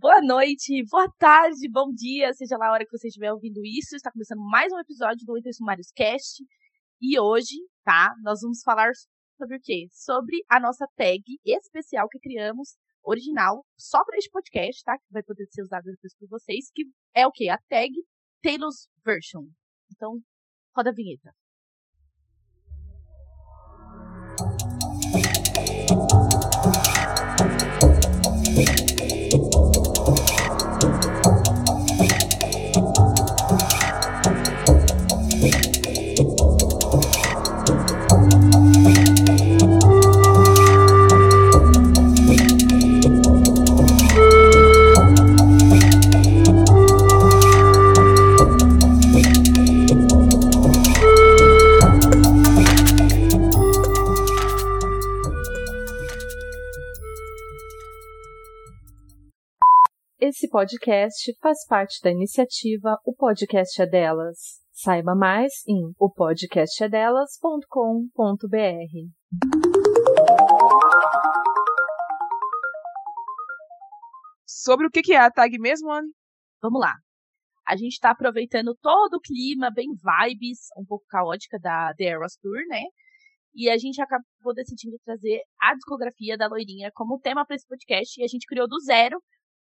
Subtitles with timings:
[0.00, 3.96] Boa noite, boa tarde, bom dia, seja lá a hora que você estiver ouvindo isso.
[3.96, 6.40] Está começando mais um episódio do Entre Sumários Cast.
[7.02, 8.92] E hoje, tá, nós vamos falar
[9.36, 9.88] sobre o quê?
[9.90, 14.96] Sobre a nossa tag especial que criamos, original, só para este podcast, tá?
[14.96, 17.48] Que vai poder ser usado depois por vocês, que é o quê?
[17.48, 17.92] A tag
[18.40, 19.46] Taylor's Version.
[19.90, 20.20] Então,
[20.76, 21.34] roda a vinheta.
[60.38, 64.62] Esse podcast faz parte da iniciativa O Podcast é Delas.
[64.70, 68.46] Saiba mais em opodcastedelas.com.br.
[74.46, 76.06] Sobre o que é a tag mesmo, Anne?
[76.62, 76.94] Vamos lá.
[77.66, 82.36] A gente está aproveitando todo o clima, bem vibes, um pouco caótica da The Eras
[82.40, 82.84] Tour, né?
[83.52, 88.20] E a gente acabou decidindo trazer a discografia da Loirinha como tema para esse podcast.
[88.20, 89.20] E a gente criou do zero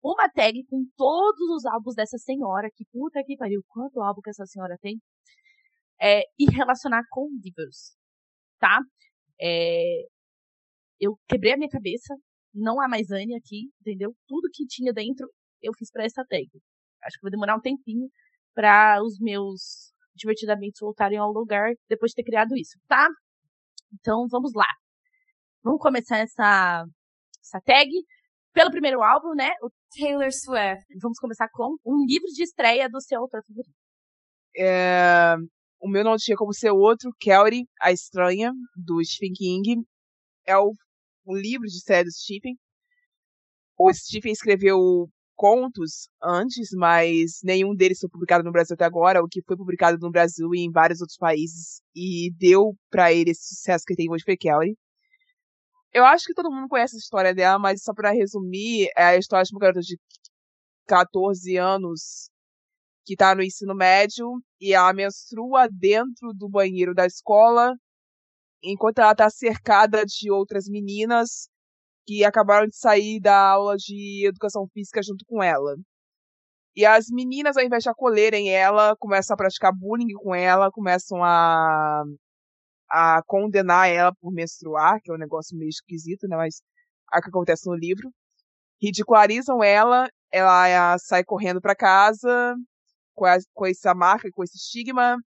[0.03, 4.29] uma tag com todos os álbuns dessa senhora, que puta que pariu, quanto álbum que
[4.29, 4.99] essa senhora tem,
[6.01, 7.95] é, e relacionar com livros,
[8.59, 8.79] tá?
[9.39, 10.05] É,
[10.99, 12.15] eu quebrei a minha cabeça,
[12.53, 14.13] não há mais Anne aqui, entendeu?
[14.27, 15.27] Tudo que tinha dentro
[15.61, 16.47] eu fiz para essa tag.
[17.03, 18.09] Acho que vai demorar um tempinho
[18.53, 23.07] para os meus divertidamente voltarem ao lugar depois de ter criado isso, tá?
[23.93, 24.67] Então vamos lá.
[25.63, 26.85] Vamos começar essa,
[27.39, 27.89] essa tag
[28.53, 29.51] pelo primeiro álbum, né?
[29.61, 30.85] O Taylor Swift.
[31.01, 33.75] Vamos começar com um livro de estreia do seu autor favorito.
[34.55, 35.35] É,
[35.79, 39.83] o meu não tinha como ser outro, Kelly, A Estranha, do Stephen King.
[40.45, 40.73] É o,
[41.25, 42.55] o livro de estreia do Stephen.
[43.77, 49.23] O Stephen escreveu contos antes, mas nenhum deles foi publicado no Brasil até agora.
[49.23, 53.31] O que foi publicado no Brasil e em vários outros países e deu para ele
[53.31, 54.77] esse sucesso que ele tem hoje foi Kelly.
[55.93, 59.17] Eu acho que todo mundo conhece a história dela, mas só para resumir, é a
[59.17, 59.99] história de uma garota de
[60.87, 62.29] 14 anos
[63.05, 67.75] que tá no ensino médio e ela menstrua dentro do banheiro da escola,
[68.63, 71.49] enquanto ela tá cercada de outras meninas
[72.07, 75.75] que acabaram de sair da aula de educação física junto com ela.
[76.75, 81.23] E as meninas, ao invés de acolherem ela, começam a praticar bullying com ela, começam
[81.23, 82.03] a
[82.91, 86.35] a condenar ela por menstruar, que é um negócio meio esquisito, né?
[86.35, 86.61] Mas
[87.13, 88.11] é o que acontece no livro.
[88.81, 92.55] Ridicularizam ela, ela sai correndo para casa
[93.15, 95.17] com, a, com essa marca, com esse estigma,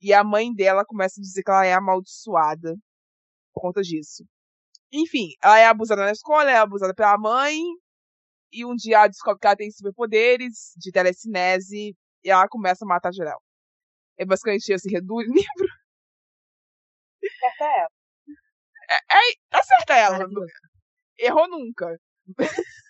[0.00, 2.74] e a mãe dela começa a dizer que ela é amaldiçoada
[3.52, 4.24] por conta disso.
[4.92, 7.58] Enfim, ela é abusada na escola, é abusada pela mãe,
[8.52, 12.88] e um dia ela descobre que ela tem superpoderes de telecinese, e ela começa a
[12.88, 13.40] matar geral.
[14.18, 15.79] É basicamente esse reduz o livro.
[17.40, 17.88] Acerta ela.
[18.90, 20.18] É, é, acerta ela.
[21.18, 21.98] Errou nunca.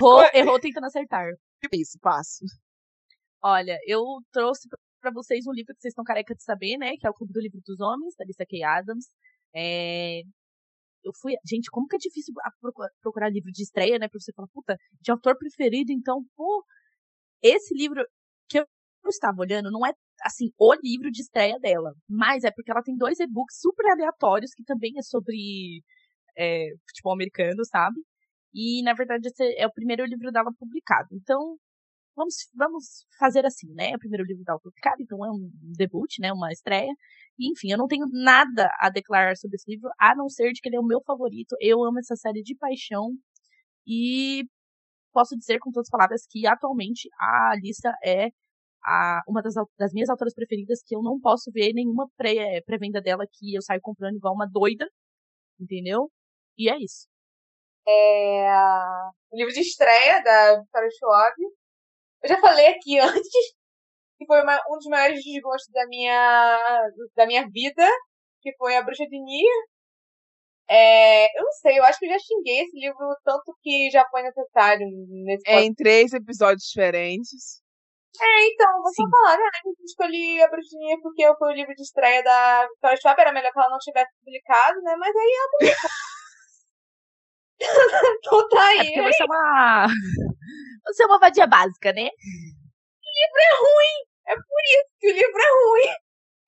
[0.00, 1.26] Errou, errou tentando acertar.
[1.72, 2.44] Isso, passo.
[3.42, 4.68] Olha, eu trouxe
[5.00, 6.96] para vocês um livro que vocês estão careca de saber, né?
[6.96, 9.06] Que é o Clube do Livro dos Homens, da Lisa Kay Adams.
[9.54, 10.20] É...
[11.04, 11.34] Eu fui.
[11.46, 12.34] Gente, como que é difícil
[13.02, 14.08] procurar livro de estreia, né?
[14.08, 16.64] Pra você falar, puta, de autor preferido, então, pô.
[17.42, 18.04] Esse livro
[18.48, 18.66] que eu
[19.08, 19.92] estava olhando não é
[20.22, 21.92] assim, o livro de estreia dela.
[22.08, 25.82] Mas é porque ela tem dois e-books super aleatórios que também é sobre
[26.36, 28.00] é, futebol americano, sabe?
[28.54, 31.08] E, na verdade, esse é o primeiro livro dela publicado.
[31.12, 31.56] Então,
[32.16, 33.92] vamos, vamos fazer assim, né?
[33.92, 36.32] É o primeiro livro dela publicado, então é um debut, né?
[36.32, 36.92] Uma estreia.
[37.38, 40.60] E, enfim, eu não tenho nada a declarar sobre esse livro, a não ser de
[40.60, 41.56] que ele é o meu favorito.
[41.60, 43.10] Eu amo essa série de paixão.
[43.86, 44.44] E
[45.12, 48.28] posso dizer com todas as palavras que atualmente a lista é
[48.88, 53.02] a, uma das, das, minhas autoras preferidas que eu não posso ver nenhuma pré, pré-venda
[53.02, 54.88] dela que eu saio comprando igual uma doida,
[55.60, 56.10] entendeu?
[56.56, 57.06] E é isso.
[57.86, 58.50] É
[59.30, 61.34] o livro de estreia da Victoria Schwab.
[62.22, 63.58] Eu já falei aqui antes
[64.18, 67.86] que foi uma, um dos maiores desgostos da minha, da minha vida,
[68.42, 69.64] que foi A Bruxa de Nier.
[70.70, 74.06] É, eu não sei, eu acho que eu já xinguei esse livro tanto que já
[74.10, 74.86] foi necessário
[75.24, 77.62] nesse É em três episódios diferentes.
[78.16, 79.44] É, então, vou só falar, né?
[79.64, 83.52] Eu escolhi a Bruxinha porque foi o livro de estreia da Victoria Schwab, era melhor
[83.52, 84.96] que ela não tivesse publicado, né?
[84.96, 85.90] Mas aí ela publicou.
[88.18, 88.78] então tá aí.
[88.78, 89.86] É porque Você é uma.
[90.86, 92.08] Você é uma vadia básica, né?
[92.08, 93.96] O livro é ruim.
[94.26, 95.94] É por isso que o livro é ruim.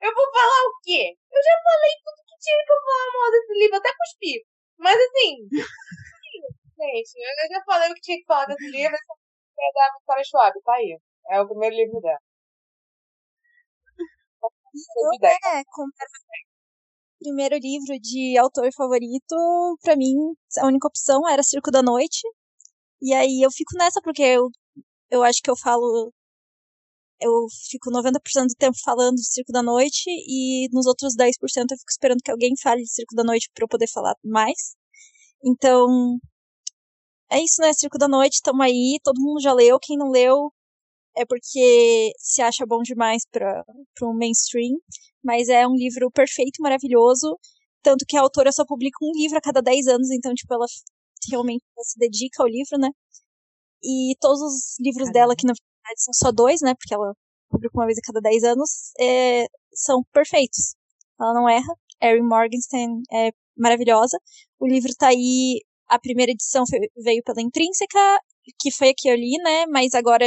[0.01, 1.13] Eu vou falar o quê?
[1.13, 4.47] Eu já falei tudo que tinha que eu falar mal desse livro, até cuspi.
[4.79, 5.49] Mas assim.
[6.81, 8.97] gente, eu já falei o que tinha que falar desse livro.
[8.97, 10.99] Essa é da Vitória Schwab, tá aí.
[11.29, 12.19] É o primeiro livro dela.
[15.25, 15.63] É,
[17.21, 19.37] primeiro livro de autor favorito,
[19.83, 20.15] para mim,
[20.59, 22.21] a única opção era Circo da Noite.
[23.03, 24.49] E aí eu fico nessa porque eu,
[25.11, 26.13] eu acho que eu falo.
[27.21, 31.79] Eu fico 90% do tempo falando de Circo da Noite e nos outros 10% eu
[31.79, 34.75] fico esperando que alguém fale de Circo da Noite para eu poder falar mais.
[35.45, 36.19] Então,
[37.31, 37.73] é isso, né?
[37.73, 39.79] Circo da Noite, tamo aí, todo mundo já leu.
[39.81, 40.53] Quem não leu,
[41.17, 43.65] é porque se acha bom demais para
[44.03, 44.77] um mainstream,
[45.23, 47.37] mas é um livro perfeito, maravilhoso,
[47.83, 50.67] tanto que a autora só publica um livro a cada 10 anos, então, tipo, ela
[51.31, 52.89] realmente se dedica ao livro, né?
[53.83, 55.13] E todos os livros Caramba.
[55.13, 57.15] dela, que na verdade são só dois, né, porque ela
[57.51, 60.75] publica uma vez a cada 10 anos, é, são perfeitos.
[61.21, 61.75] Ela não erra.
[62.03, 64.19] Erin Morgenstern é maravilhosa.
[64.59, 66.65] O livro tá aí, a primeira edição
[66.97, 67.99] veio pela Intrínseca,
[68.59, 70.27] que foi a que eu li, né, mas agora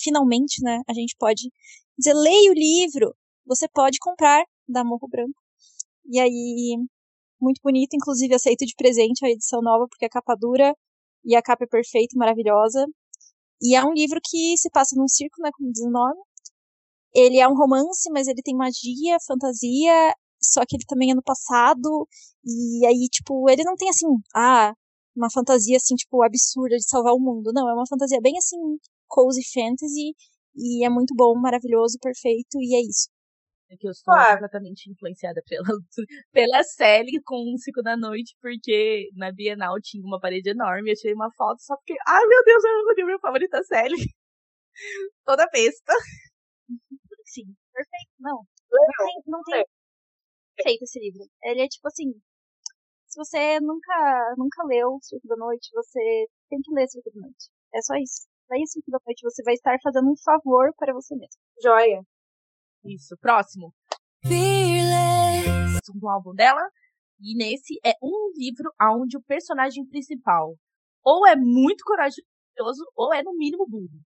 [0.00, 1.50] finalmente, né, a gente pode
[1.98, 3.14] dizer, leia o livro,
[3.46, 5.40] você pode comprar da Morro Branco.
[6.06, 6.76] E aí,
[7.40, 10.74] muito bonito, inclusive aceito de presente a edição nova, porque a capa dura
[11.24, 12.86] e a capa é perfeita e maravilhosa.
[13.60, 16.20] E é um livro que se passa num circo, né, como diz o nome.
[17.14, 21.22] Ele é um romance, mas ele tem magia, fantasia, só que ele também é no
[21.22, 22.08] passado.
[22.44, 24.74] E aí, tipo, ele não tem assim, ah,
[25.16, 27.52] uma fantasia assim, tipo, absurda de salvar o mundo.
[27.52, 28.58] Não, é uma fantasia bem assim,
[29.12, 30.16] cozy fantasy
[30.56, 33.08] e é muito bom, maravilhoso, perfeito e é isso.
[33.70, 34.32] É que eu sou ah.
[34.32, 35.64] completamente influenciada pela,
[36.32, 40.96] pela Sally com um Cinco da Noite, porque na Bienal tinha uma parede enorme, eu
[40.96, 43.96] tirei uma foto só porque, ai meu Deus, eu o meu favorito da Sally.
[45.24, 45.92] Toda besta.
[47.26, 48.12] Sim, perfeito.
[48.18, 49.64] Não, não tem, não tem
[50.62, 51.24] feito esse livro.
[51.44, 52.12] Ele é tipo assim,
[53.06, 57.48] se você nunca, nunca leu Circo da Noite, você tem que ler Circo da Noite.
[57.74, 61.14] É só isso leia cinco da noite, você vai estar fazendo um favor para você
[61.14, 61.40] mesmo.
[61.62, 62.02] Joia.
[62.84, 63.16] Isso.
[63.20, 63.74] Próximo.
[64.26, 65.80] Fearless.
[65.94, 66.62] Do álbum dela.
[67.20, 70.56] E nesse é um livro onde o personagem principal
[71.04, 72.22] ou é muito corajoso
[72.96, 74.00] ou é no mínimo burro.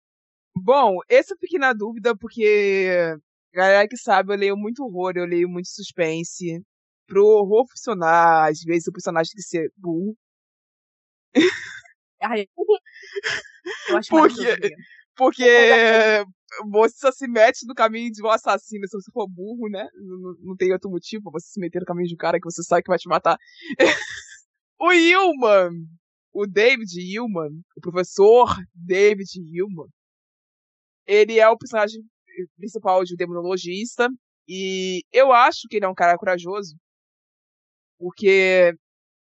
[0.54, 3.16] Bom, esse eu fiquei na dúvida porque
[3.52, 6.62] galera que sabe, eu leio muito horror, eu leio muito suspense.
[7.06, 10.16] Pro horror funcionar, às vezes o personagem tem que ser burro.
[12.22, 12.46] Ai,
[13.88, 14.74] eu acho porque,
[15.16, 16.24] porque
[16.70, 19.86] você só se mete no caminho de um assassino se você for burro, né?
[19.94, 22.44] Não, não tem outro motivo pra você se meter no caminho de um cara que
[22.44, 23.38] você sabe que vai te matar.
[24.80, 25.70] o Hillman,
[26.32, 29.88] o David Hillman, o professor David Hillman,
[31.06, 32.02] ele é o personagem
[32.56, 34.08] principal de um demonologista
[34.48, 36.76] e eu acho que ele é um cara corajoso
[37.98, 38.74] porque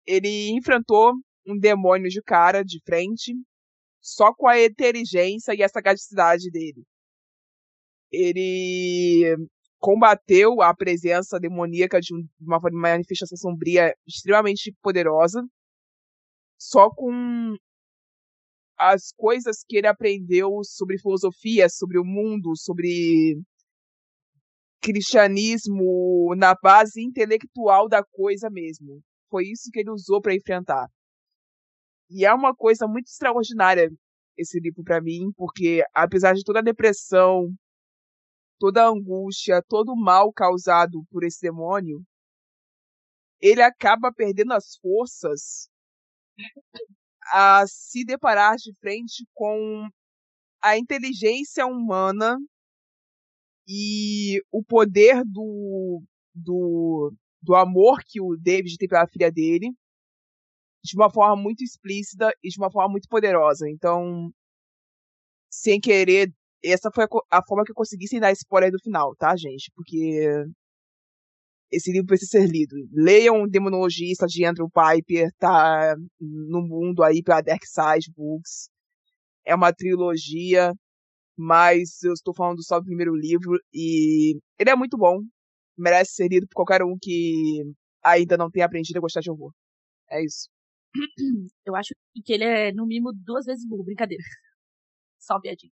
[0.05, 1.13] ele enfrentou
[1.45, 3.33] um demônio de cara, de frente,
[4.03, 6.83] só com a inteligência e a sagacidade dele.
[8.11, 9.35] Ele
[9.79, 15.41] combateu a presença demoníaca de uma manifestação sombria extremamente poderosa,
[16.59, 17.55] só com
[18.77, 23.41] as coisas que ele aprendeu sobre filosofia, sobre o mundo, sobre
[24.81, 29.01] cristianismo na base intelectual da coisa mesmo.
[29.29, 30.87] Foi isso que ele usou para enfrentar.
[32.15, 33.89] E é uma coisa muito extraordinária
[34.37, 37.51] esse livro para mim, porque apesar de toda a depressão,
[38.59, 42.03] toda a angústia, todo o mal causado por esse demônio,
[43.41, 45.67] ele acaba perdendo as forças
[47.31, 49.89] a se deparar de frente com
[50.61, 52.37] a inteligência humana
[53.67, 59.73] e o poder do, do, do amor que o David tem pela filha dele
[60.83, 63.69] de uma forma muito explícita e de uma forma muito poderosa.
[63.69, 64.31] Então,
[65.49, 66.31] sem querer,
[66.63, 69.71] essa foi a, a forma que eu consegui sem dar spoiler do final, tá, gente?
[69.75, 70.27] Porque
[71.71, 72.75] esse livro precisa ser lido.
[72.91, 78.69] Leiam Demonologista de Andrew Piper, tá no mundo aí pela Dark Side Books.
[79.45, 80.71] É uma trilogia,
[81.37, 85.19] mas eu estou falando só do primeiro livro e ele é muito bom.
[85.77, 87.63] Merece ser lido por qualquer um que
[88.03, 89.51] ainda não tenha aprendido a gostar de horror.
[90.09, 90.49] É isso.
[91.65, 93.83] Eu acho que ele é, no mínimo, duas vezes burro.
[93.83, 94.23] Brincadeira.
[95.19, 95.71] Só piadinha.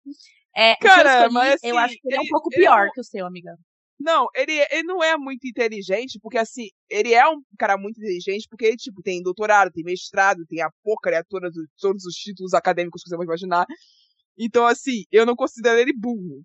[0.55, 3.01] É, Cara, eu, escolhi, mas assim, eu acho que ele é um pouco pior que
[3.01, 3.57] o seu, amiga.
[3.99, 8.47] Não, ele, ele não é muito inteligente, porque assim, ele é um cara muito inteligente,
[8.49, 13.03] porque ele, tipo, tem doutorado, tem mestrado, tem a porcaria toda, todos os títulos acadêmicos
[13.03, 13.67] que você pode imaginar.
[14.39, 16.45] Então, assim, eu não considero ele burro.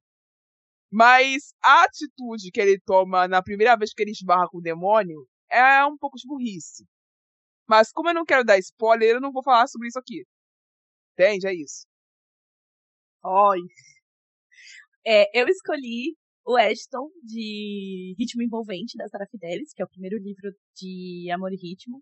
[0.92, 5.28] Mas a atitude que ele toma na primeira vez que ele esbarra com o demônio
[5.50, 6.86] é um pouco de burrice.
[7.68, 10.26] Mas como eu não quero dar spoiler, eu não vou falar sobre isso aqui.
[11.14, 11.48] Entende?
[11.48, 11.86] É isso.
[13.24, 13.60] Oi.
[15.06, 16.16] É, eu escolhi
[16.46, 21.54] o Ashton, de Ritmo Envolvente, da Sarah Fidelis, que é o primeiro livro de Amor
[21.54, 22.02] e Ritmo.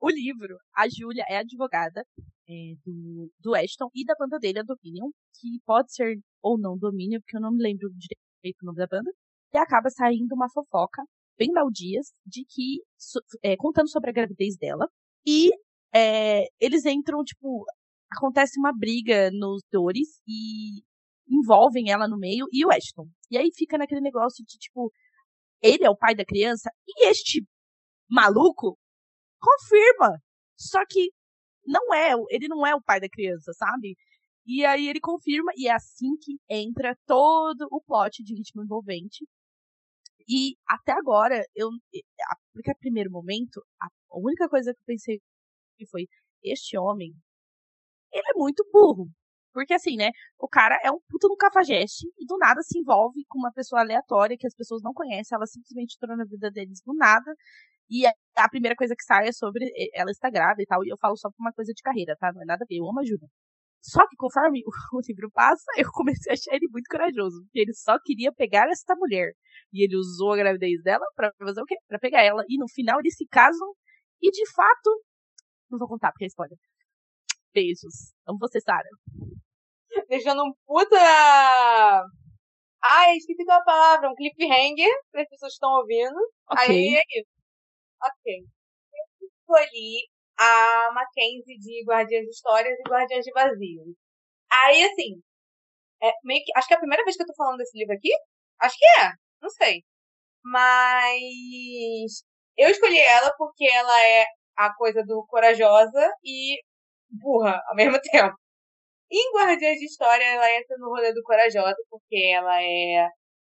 [0.00, 2.04] O livro, a Júlia é advogada
[2.48, 6.76] é, do, do Ashton e da banda dele, a Dominion, que pode ser ou não
[6.78, 9.12] Dominion, porque eu não me lembro direito o nome da banda.
[9.54, 11.02] E acaba saindo uma fofoca,
[11.42, 12.80] bem baldias, de que,
[13.42, 14.88] é, contando sobre a gravidez dela.
[15.26, 15.50] E
[15.94, 17.64] é, eles entram, tipo,
[18.10, 20.82] acontece uma briga nos dores e
[21.28, 23.06] envolvem ela no meio e o Ashton.
[23.30, 24.92] E aí fica naquele negócio de, tipo,
[25.62, 27.44] ele é o pai da criança e este
[28.10, 28.78] maluco
[29.40, 30.18] confirma.
[30.56, 31.10] Só que
[31.66, 33.96] não é, ele não é o pai da criança, sabe?
[34.44, 39.24] E aí ele confirma, e é assim que entra todo o plot de ritmo envolvente.
[40.32, 41.68] E até agora, eu.
[42.54, 45.20] Porque a primeiro momento, a única coisa que eu pensei
[45.90, 46.06] foi:
[46.42, 47.12] este homem,
[48.12, 49.08] ele é muito burro.
[49.52, 50.10] Porque assim, né?
[50.38, 53.82] O cara é um puta no cafajeste e do nada se envolve com uma pessoa
[53.82, 57.34] aleatória que as pessoas não conhecem, ela simplesmente entrou na vida deles do nada.
[57.90, 60.84] E a primeira coisa que sai é sobre ela está grávida e tal.
[60.84, 62.32] E eu falo só por uma coisa de carreira, tá?
[62.32, 63.28] Não é nada a ver, eu amo a Júlia.
[63.82, 64.62] Só que conforme
[64.94, 67.42] o livro passa, eu comecei a achar ele muito corajoso.
[67.44, 69.32] Porque ele só queria pegar essa mulher.
[69.72, 71.76] E ele usou a gravidez dela pra fazer o quê?
[71.88, 72.44] Pra pegar ela.
[72.48, 73.74] E no final eles se casam.
[74.20, 75.04] E de fato.
[75.68, 76.56] Não vou contar porque é spoiler.
[77.52, 78.14] Beijos.
[78.26, 78.88] Amo você, Sara.
[80.08, 80.96] Deixando um puta.
[82.84, 84.10] Ai, esqueci uma palavra.
[84.10, 86.18] Um cliffhanger para as pessoas que estão ouvindo.
[86.52, 86.68] Okay.
[86.68, 87.30] Aí é isso.
[88.00, 88.46] Ok.
[89.22, 93.96] Eu escolhi a Mackenzie de Guardiãs de Histórias e Guardiãs de Vazio.
[94.50, 95.22] Aí, assim.
[96.02, 97.94] É meio que, acho que é a primeira vez que eu tô falando desse livro
[97.94, 98.10] aqui.
[98.60, 99.12] Acho que é.
[99.40, 99.82] Não sei.
[100.44, 102.24] Mas.
[102.56, 106.60] Eu escolhi ela porque ela é a coisa do corajosa e
[107.10, 108.36] burra ao mesmo tempo.
[109.10, 113.08] Em Guardiões de História, ela entra no rolê do Corajosa, porque ela é.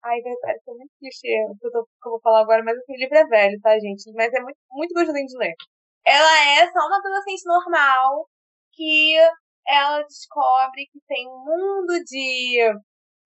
[0.04, 3.16] Ai, verdade, é muito clichê o tô, que eu vou falar agora, mas esse livro
[3.18, 4.12] é velho, tá, gente?
[4.14, 5.54] Mas é muito, muito gostosinho de ler.
[6.04, 8.28] Ela é só uma adolescente normal
[8.72, 9.16] que
[9.66, 12.72] ela descobre que tem um mundo de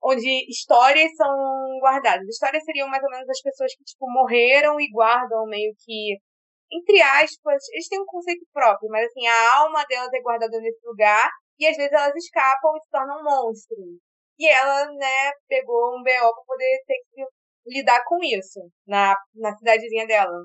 [0.03, 1.35] onde histórias são
[1.81, 2.29] guardadas.
[2.29, 6.19] Histórias seriam mais ou menos as pessoas que tipo morreram e guardam meio que
[6.73, 10.85] entre aspas, eles têm um conceito próprio, mas assim, a alma delas é guardada nesse
[10.85, 13.79] lugar e às vezes elas escapam e se tornam monstros.
[14.39, 17.25] E ela, né, pegou um BO pra poder ter que
[17.69, 20.45] lidar com isso na, na cidadezinha dela.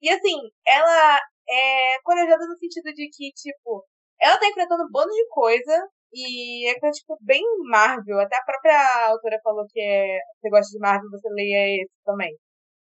[0.00, 3.84] E assim, ela é corajosa no sentido de que, tipo,
[4.20, 8.20] ela tá enfrentando um bando de coisa e é tipo bem Marvel.
[8.20, 12.34] Até a própria autora falou que é, você gosta de Marvel, você leia esse também.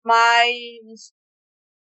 [0.03, 1.11] Mas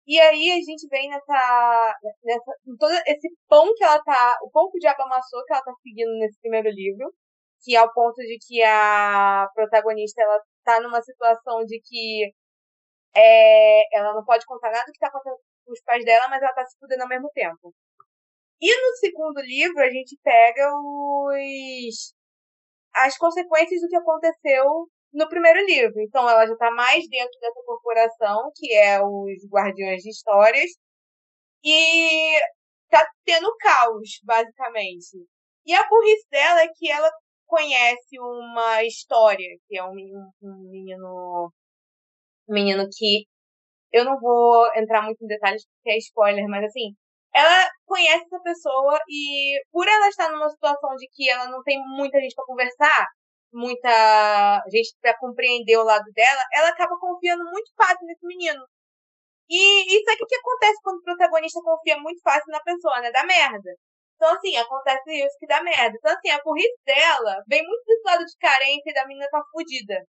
[0.08, 4.70] e aí a gente vem nessa, nessa todo esse pão que ela tá, o pão
[4.72, 7.12] que o diabo amassou que ela tá seguindo nesse primeiro livro,
[7.64, 12.32] que é o ponto de que a protagonista ela tá numa situação de que
[13.16, 15.12] é, ela não pode contar nada do que tá
[15.68, 17.74] os pais dela, mas ela tá se fudendo ao mesmo tempo.
[18.62, 22.14] E no segundo livro a gente pega os
[22.94, 26.00] as consequências do que aconteceu no primeiro livro.
[26.02, 30.72] Então ela já está mais dentro dessa corporação, que é os Guardiões de Histórias,
[31.64, 32.40] e
[32.90, 35.18] tá tendo caos, basicamente.
[35.66, 37.12] E a burrice dela é que ela
[37.48, 39.96] conhece uma história, que é um
[40.42, 41.52] um menino,
[42.48, 43.26] um menino que
[43.96, 46.94] eu não vou entrar muito em detalhes porque é spoiler, mas assim,
[47.34, 51.80] ela conhece essa pessoa e por ela estar numa situação de que ela não tem
[51.98, 53.08] muita gente para conversar,
[53.54, 58.66] muita gente para compreender o lado dela, ela acaba confiando muito fácil nesse menino.
[59.50, 63.12] E isso é o que acontece quando o protagonista confia muito fácil na pessoa, né?
[63.12, 63.72] Dá merda.
[64.16, 65.96] Então, assim, acontece isso que dá merda.
[65.98, 69.42] Então, assim, a burrice dela vem muito desse lado de carência e da menina tá
[69.52, 70.04] fudida.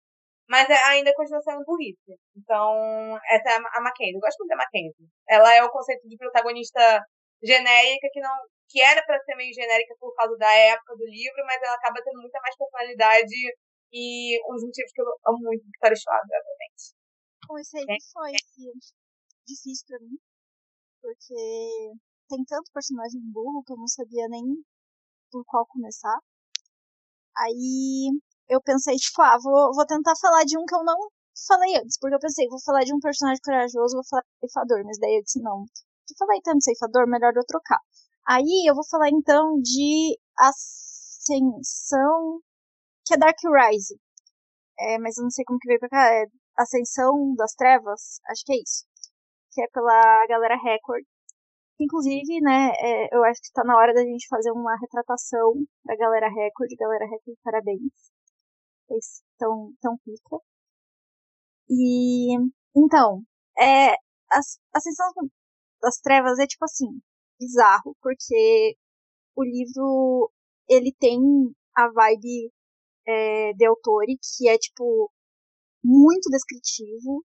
[0.48, 2.18] Mas é, ainda continua sendo burrice.
[2.36, 4.14] Então, essa é a Mackenzie.
[4.14, 5.08] Eu gosto muito da Mackenzie.
[5.28, 7.00] Ela é o conceito de protagonista
[7.42, 8.34] genérica que não
[8.72, 12.00] que era para ser meio genérica por causa da época do livro, mas ela acaba
[12.02, 13.36] tendo muita mais personalidade
[13.92, 16.96] e um dos motivos que eu amo muito Victoria Schwab, obviamente.
[17.46, 18.00] Bom, isso aí é.
[18.10, 18.32] foi
[19.46, 20.16] difícil pra mim,
[21.02, 21.34] porque
[22.30, 24.64] tem tanto personagem burro que eu não sabia nem
[25.30, 26.16] por qual começar.
[27.36, 28.08] Aí
[28.48, 30.96] eu pensei, tipo, ah, vou, vou tentar falar de um que eu não
[31.48, 34.84] falei antes, porque eu pensei, vou falar de um personagem corajoso, vou falar de ceifador,
[34.84, 37.80] mas daí eu disse, não, eu falei tanto ceifador, melhor eu trocar.
[38.28, 41.60] Aí eu vou falar então de Ascensão,
[43.06, 43.98] que é Dark Rise.
[44.78, 46.26] É, mas eu não sei como que veio pra cá, é
[46.58, 48.84] Ascensão das Trevas, acho que é isso.
[49.52, 51.04] Que é pela galera Record.
[51.80, 55.52] Inclusive, né, é, eu acho que está na hora da gente fazer uma retratação
[55.84, 56.70] da galera Record.
[56.78, 58.11] Galera Record, parabéns.
[58.90, 60.38] Estão tão pica.
[61.68, 62.36] E,
[62.76, 63.22] então,
[63.58, 64.40] é, a
[64.74, 65.12] Ascensão
[65.80, 67.00] das Trevas é tipo assim,
[67.40, 68.76] bizarro, porque
[69.36, 70.30] o livro,
[70.68, 71.18] ele tem
[71.76, 72.52] a vibe
[73.06, 75.10] é, de autori, que é tipo,
[75.84, 77.24] muito descritivo,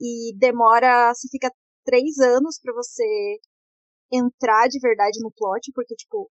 [0.00, 1.50] e demora, você fica
[1.84, 3.38] três anos para você
[4.12, 6.30] entrar de verdade no plot, porque, tipo,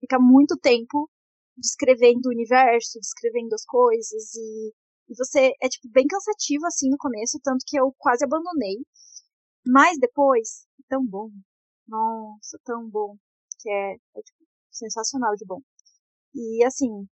[0.00, 1.08] fica muito tempo
[1.56, 4.72] descrevendo o universo, descrevendo as coisas, e,
[5.08, 8.78] e você é, tipo, bem cansativo, assim, no começo, tanto que eu quase abandonei.
[9.66, 11.30] Mas depois, tão bom.
[11.86, 13.16] Nossa, tão bom.
[13.60, 15.60] Que é, é tipo, sensacional de bom.
[16.34, 17.06] E, assim,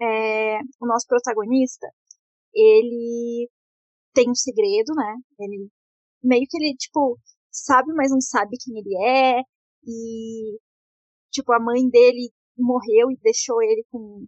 [0.00, 1.88] é, o nosso protagonista,
[2.54, 3.48] ele
[4.14, 5.16] tem um segredo, né?
[5.38, 5.68] Ele
[6.22, 7.18] meio que ele, tipo,
[7.52, 9.40] sabe, mas não sabe quem ele é.
[9.86, 10.58] E,
[11.30, 14.26] tipo, a mãe dele morreu e deixou ele com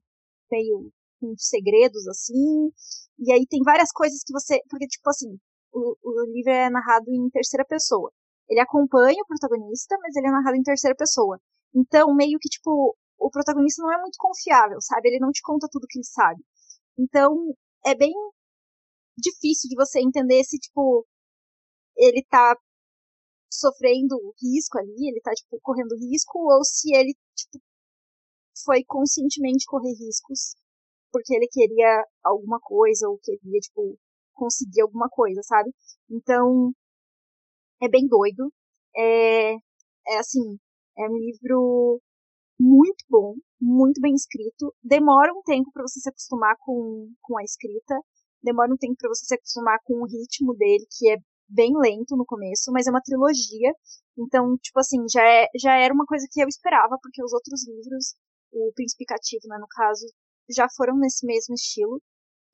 [0.50, 2.70] meio com segredos, assim.
[3.18, 4.60] E aí tem várias coisas que você.
[4.68, 5.38] Porque, tipo assim,
[5.72, 8.12] o, o livro é narrado em terceira pessoa.
[8.48, 11.38] Ele acompanha o protagonista, mas ele é narrado em terceira pessoa.
[11.74, 15.08] Então, meio que, tipo, o protagonista não é muito confiável, sabe?
[15.08, 16.42] Ele não te conta tudo que ele sabe.
[16.98, 17.54] Então,
[17.84, 18.12] é bem
[19.18, 21.06] difícil de você entender se, tipo,
[21.96, 22.56] ele tá
[23.50, 27.58] sofrendo risco ali, ele tá, tipo, correndo risco, ou se ele, tipo,
[28.66, 30.56] foi conscientemente correr riscos
[31.16, 33.98] porque ele queria alguma coisa, ou queria, tipo,
[34.34, 35.70] conseguir alguma coisa, sabe?
[36.10, 36.72] Então,
[37.80, 38.52] é bem doido.
[38.94, 40.58] É, é assim,
[40.98, 42.00] é um livro
[42.60, 44.74] muito bom, muito bem escrito.
[44.82, 47.94] Demora um tempo para você se acostumar com, com a escrita.
[48.42, 51.16] Demora um tempo para você se acostumar com o ritmo dele, que é
[51.48, 53.72] bem lento no começo, mas é uma trilogia.
[54.18, 57.66] Então, tipo assim, já, é, já era uma coisa que eu esperava, porque os outros
[57.66, 58.14] livros,
[58.56, 60.06] o Príncipe Cativo, né, no caso,
[60.48, 62.00] já foram nesse mesmo estilo.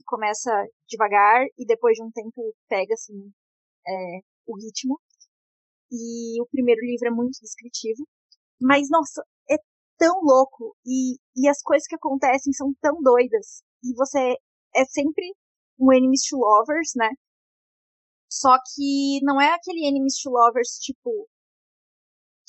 [0.05, 0.51] Começa
[0.89, 3.33] devagar e depois de um tempo pega, assim,
[3.87, 5.01] é, o ritmo.
[5.91, 8.07] E o primeiro livro é muito descritivo.
[8.61, 9.57] Mas, nossa, é
[9.97, 13.63] tão louco e, e as coisas que acontecem são tão doidas.
[13.85, 14.37] E você
[14.75, 15.33] é sempre
[15.79, 17.11] um enemies to lovers, né?
[18.31, 21.29] Só que não é aquele enemies to lovers, tipo,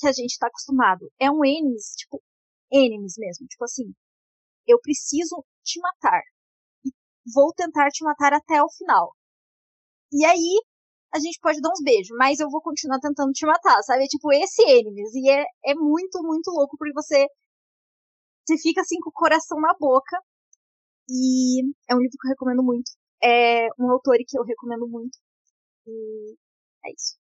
[0.00, 1.10] que a gente tá acostumado.
[1.20, 2.22] É um enemies, tipo,
[2.74, 3.46] enemies mesmo.
[3.46, 3.94] Tipo assim,
[4.66, 6.20] eu preciso te matar.
[6.84, 6.90] E
[7.34, 9.14] vou tentar te matar até o final.
[10.12, 10.62] E aí,
[11.14, 14.04] a gente pode dar uns beijos, mas eu vou continuar tentando te matar, sabe?
[14.04, 15.14] É tipo esse enemies.
[15.14, 17.26] E é, é muito, muito louco, porque você,
[18.46, 20.18] você fica assim com o coração na boca.
[21.08, 22.90] E é um livro que eu recomendo muito.
[23.22, 25.16] É um autor que eu recomendo muito.
[25.86, 26.34] E
[26.86, 27.16] é isso.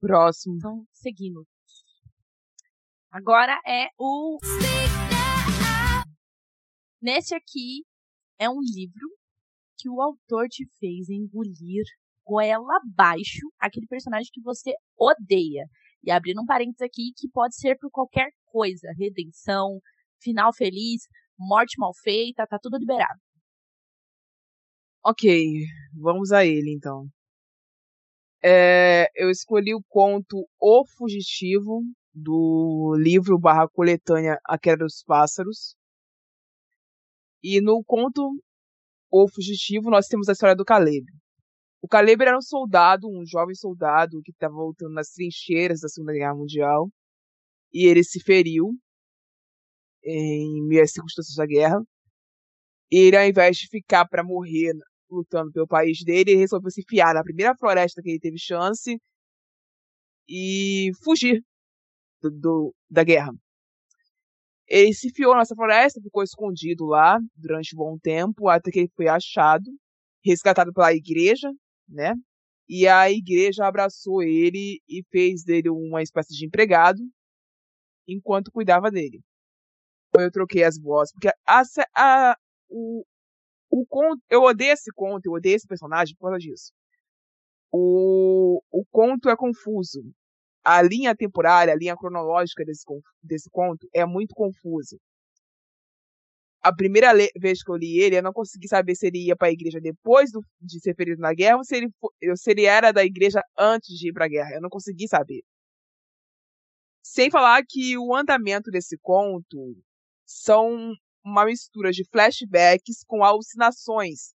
[0.00, 0.56] Próximo.
[0.56, 1.46] Então, seguindo.
[3.16, 4.36] Agora é o.
[7.00, 7.82] Nesse aqui
[8.38, 9.08] é um livro
[9.78, 11.82] que o autor te fez engolir
[12.26, 15.64] goela abaixo aquele personagem que você odeia.
[16.04, 19.80] E abrindo um parênteses aqui que pode ser por qualquer coisa: redenção,
[20.20, 21.04] final feliz,
[21.38, 23.18] morte mal feita, tá tudo liberado.
[25.02, 27.06] Ok, vamos a ele então.
[28.44, 31.80] É, eu escolhi o conto O Fugitivo,
[32.16, 35.76] do livro barra coletânea A Queda dos Pássaros.
[37.42, 38.22] E no conto
[39.10, 41.04] O Fugitivo nós temos a história do Caleb.
[41.82, 46.14] O Caleb era um soldado, um jovem soldado que estava voltando nas trincheiras da Segunda
[46.14, 46.88] Guerra Mundial.
[47.72, 48.72] E ele se feriu
[50.02, 51.78] em meio às circunstâncias da guerra.
[52.90, 54.72] E ele, ao invés de ficar para morrer
[55.10, 58.98] lutando pelo país dele, ele resolveu se enfiar na primeira floresta que ele teve chance
[60.28, 61.42] e fugir
[62.30, 63.32] do, do, da guerra.
[64.68, 68.92] Ele se enfiou nessa floresta, ficou escondido lá durante um bom tempo, até que ele
[68.96, 69.70] foi achado,
[70.24, 71.50] resgatado pela igreja,
[71.88, 72.14] né?
[72.68, 77.00] E a igreja abraçou ele e fez dele uma espécie de empregado
[78.08, 79.20] enquanto cuidava dele.
[80.18, 81.62] Eu troquei as vozes, porque a,
[81.94, 82.36] a,
[82.68, 83.04] o,
[83.70, 86.72] o conto, eu odeio esse conto, eu odeio esse personagem por causa disso.
[87.70, 90.02] O, o conto é confuso.
[90.68, 92.84] A linha temporária, a linha cronológica desse,
[93.22, 94.96] desse conto é muito confusa.
[96.60, 99.46] a primeira vez que eu li ele, eu não consegui saber se ele ia para
[99.46, 101.88] a igreja depois do, de ser ferido na guerra ou se ele,
[102.34, 104.54] se ele era da igreja antes de ir para a guerra.
[104.54, 105.42] Eu não consegui saber.
[107.04, 109.76] Sem falar que o andamento desse conto
[110.26, 110.92] são
[111.24, 114.34] uma mistura de flashbacks com alucinações.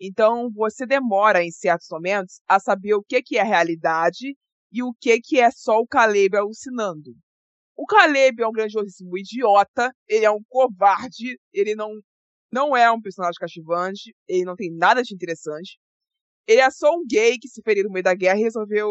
[0.00, 4.36] Então você demora em certos momentos a saber o que, é realidade
[4.72, 7.14] e o que, que é só o Caleb alucinando.
[7.76, 11.90] O Caleb é um grandiosíssimo idiota, ele é um covarde, ele não,
[12.50, 15.78] não é um personagem cativante, ele não tem nada de interessante.
[16.46, 18.88] Ele é só um gay que se feriu no meio da guerra e resolveu,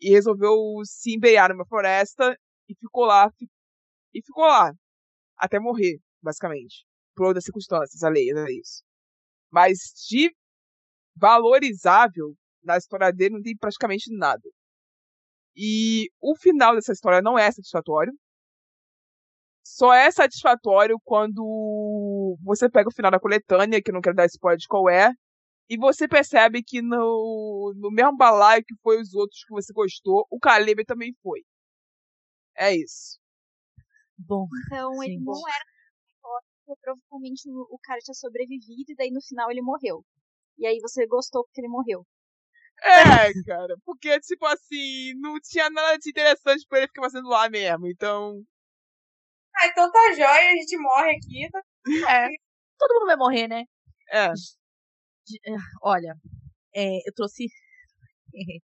[0.00, 2.36] e resolveu se embeiar numa floresta
[2.68, 3.30] e ficou lá,
[4.14, 4.72] e ficou lá,
[5.36, 6.86] até morrer, basicamente.
[7.14, 8.82] Por outras circunstâncias alheias a isso.
[9.50, 10.34] Mas de
[11.16, 14.42] valorizável na história dele não tem praticamente nada.
[15.60, 18.12] E o final dessa história não é satisfatório.
[19.66, 24.26] Só é satisfatório quando você pega o final da coletânea, que eu não quero dar
[24.26, 25.12] spoiler de qual é,
[25.68, 30.26] e você percebe que no, no mesmo balaio que foi os outros que você gostou,
[30.30, 31.40] o Caleb também foi.
[32.56, 33.18] É isso.
[34.16, 34.46] Bom.
[34.66, 35.04] Então sim.
[35.04, 35.64] ele não era
[36.82, 40.04] provavelmente o cara tinha sobrevivido e daí no final ele morreu.
[40.56, 42.06] E aí você gostou porque ele morreu.
[42.82, 47.48] É, cara, porque, tipo assim, não tinha nada de interessante pra ele ficar fazendo lá
[47.50, 48.42] mesmo, então.
[49.56, 51.48] Ah, então tá jóia, a gente morre aqui.
[51.50, 51.62] Tá...
[52.12, 52.28] É.
[52.78, 53.64] Todo mundo vai morrer, né?
[54.10, 54.26] É.
[54.26, 56.14] é olha,
[56.74, 57.46] é, eu trouxe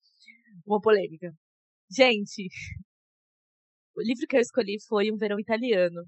[0.67, 1.33] uma polêmica.
[1.91, 2.49] Gente,
[3.97, 6.05] o livro que eu escolhi foi Um Verão Italiano,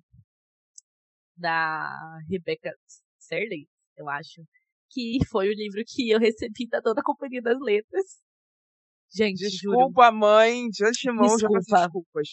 [1.36, 2.72] da Rebecca
[3.18, 4.42] Serley, eu acho
[4.90, 8.04] que foi o livro que eu recebi da Dona Companhia das Letras.
[9.14, 10.16] Gente, desculpa, juro.
[10.16, 12.28] mãe, de antemão já peço desculpas.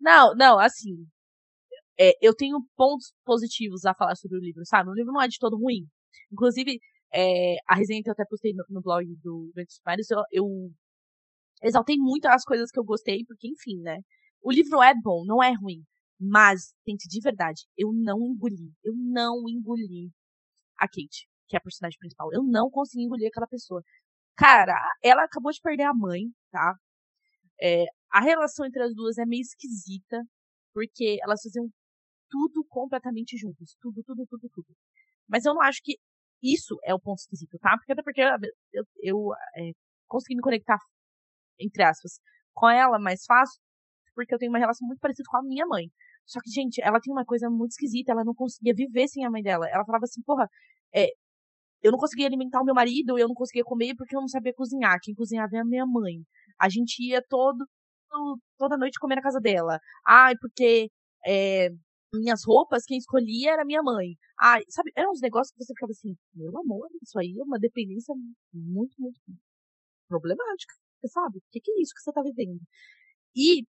[0.00, 1.06] Não, não, assim,
[1.98, 4.90] é, eu tenho pontos positivos a falar sobre o livro, sabe?
[4.90, 5.86] O livro não é de todo ruim.
[6.32, 6.78] Inclusive,
[7.12, 10.46] é, a resenha que eu até postei no, no blog do Ventos Mares, eu, eu
[11.62, 13.98] exaltei muito as coisas que eu gostei, porque, enfim, né?
[14.42, 15.84] O livro é bom, não é ruim.
[16.18, 18.72] Mas, gente, de verdade, eu não engoli.
[18.82, 20.10] Eu não engoli
[20.78, 22.32] a Kate que é a personagem principal.
[22.32, 23.82] Eu não consegui engolir aquela pessoa.
[24.34, 26.74] Cara, ela acabou de perder a mãe, tá?
[27.60, 30.22] É, a relação entre as duas é meio esquisita,
[30.72, 31.68] porque elas faziam
[32.30, 33.76] tudo completamente juntas.
[33.82, 34.74] Tudo, tudo, tudo, tudo.
[35.28, 35.98] Mas eu não acho que
[36.42, 37.76] isso é o ponto esquisito, tá?
[37.76, 38.30] Porque até porque eu,
[38.72, 39.18] eu, eu
[39.54, 39.72] é,
[40.08, 40.78] consegui me conectar,
[41.60, 42.18] entre aspas,
[42.54, 43.60] com ela mais fácil,
[44.14, 45.90] porque eu tenho uma relação muito parecida com a minha mãe.
[46.24, 49.30] Só que, gente, ela tem uma coisa muito esquisita, ela não conseguia viver sem a
[49.30, 49.68] mãe dela.
[49.68, 50.48] Ela falava assim, porra,
[50.94, 51.08] é,
[51.82, 54.54] eu não conseguia alimentar o meu marido, eu não conseguia comer porque eu não sabia
[54.54, 54.98] cozinhar.
[55.02, 56.22] Quem cozinhava é a minha mãe.
[56.60, 57.66] A gente ia todo,
[58.58, 59.78] toda noite comer na casa dela.
[60.06, 60.90] Ai, porque
[61.26, 61.70] é,
[62.14, 64.16] minhas roupas, quem escolhia era minha mãe.
[64.40, 67.58] Ai, sabe, eram uns negócios que você ficava assim, meu amor, isso aí é uma
[67.58, 68.14] dependência
[68.52, 69.20] muito, muito
[70.08, 70.74] problemática.
[71.00, 71.38] Você sabe?
[71.38, 72.60] O que, que é isso que você tá vivendo?
[73.36, 73.64] E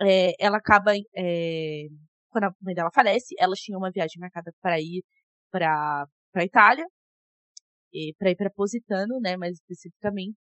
[0.00, 0.92] é, ela acaba.
[1.16, 1.86] É,
[2.30, 5.04] quando a mãe dela falece, ela tinha uma viagem marcada para ir
[5.50, 6.86] para para Itália
[8.18, 10.36] para ir para Positano, né, mais especificamente.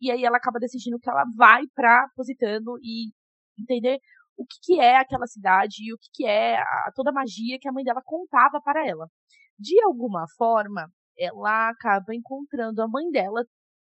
[0.00, 3.12] E aí ela acaba decidindo que ela vai para Positano e
[3.58, 3.98] entender
[4.36, 7.58] o que, que é aquela cidade e o que, que é a, toda a magia
[7.60, 9.06] que a mãe dela contava para ela.
[9.58, 10.88] De alguma forma,
[11.18, 13.44] ela acaba encontrando a mãe dela,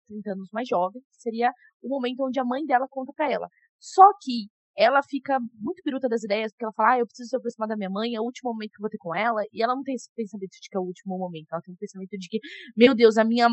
[0.09, 3.49] 30 anos mais jovem, que seria o momento onde a mãe dela conta para ela.
[3.81, 7.37] Só que ela fica muito piruta das ideias, porque ela fala, ah, eu preciso se
[7.37, 9.61] aproximar da minha mãe, é o último momento que eu vou ter com ela, e
[9.61, 12.11] ela não tem esse pensamento de que é o último momento, ela tem um pensamento
[12.17, 12.39] de que,
[12.77, 13.49] meu Deus, a minha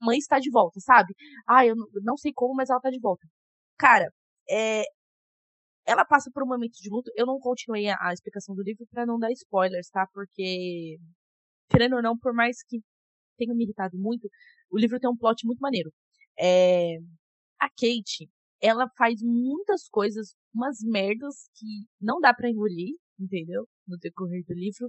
[0.00, 1.14] mãe está de volta, sabe?
[1.46, 3.26] Ah, eu não sei como, mas ela está de volta.
[3.78, 4.10] Cara,
[4.50, 4.84] é,
[5.86, 7.10] ela passa por um momento de luto.
[7.16, 10.06] Eu não continuei a, a explicação do livro para não dar spoilers, tá?
[10.12, 10.98] Porque,
[11.70, 12.80] querendo ou não, por mais que
[13.38, 14.28] tenha me irritado muito,
[14.70, 15.92] o livro tem um plot muito maneiro.
[16.38, 16.96] É,
[17.60, 18.30] a Kate,
[18.62, 21.66] ela faz muitas coisas, umas merdas que
[22.00, 23.66] não dá para engolir, entendeu?
[23.86, 24.88] No decorrer do livro,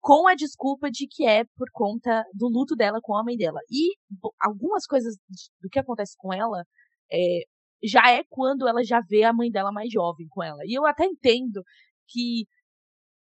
[0.00, 3.60] com a desculpa de que é por conta do luto dela com a mãe dela.
[3.70, 3.94] E
[4.40, 5.16] algumas coisas
[5.60, 6.64] do que acontece com ela
[7.12, 7.42] é,
[7.84, 10.60] já é quando ela já vê a mãe dela mais jovem com ela.
[10.64, 11.62] E eu até entendo
[12.08, 12.46] que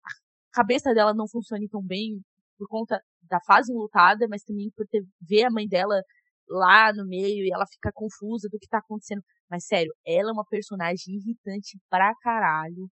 [0.06, 0.10] a
[0.54, 2.22] cabeça dela não funcione tão bem
[2.58, 6.02] por conta da fase lutada, mas também por ter ver a mãe dela
[6.50, 9.22] lá no meio e ela fica confusa do que tá acontecendo.
[9.50, 12.90] Mas sério, ela é uma personagem irritante pra caralho.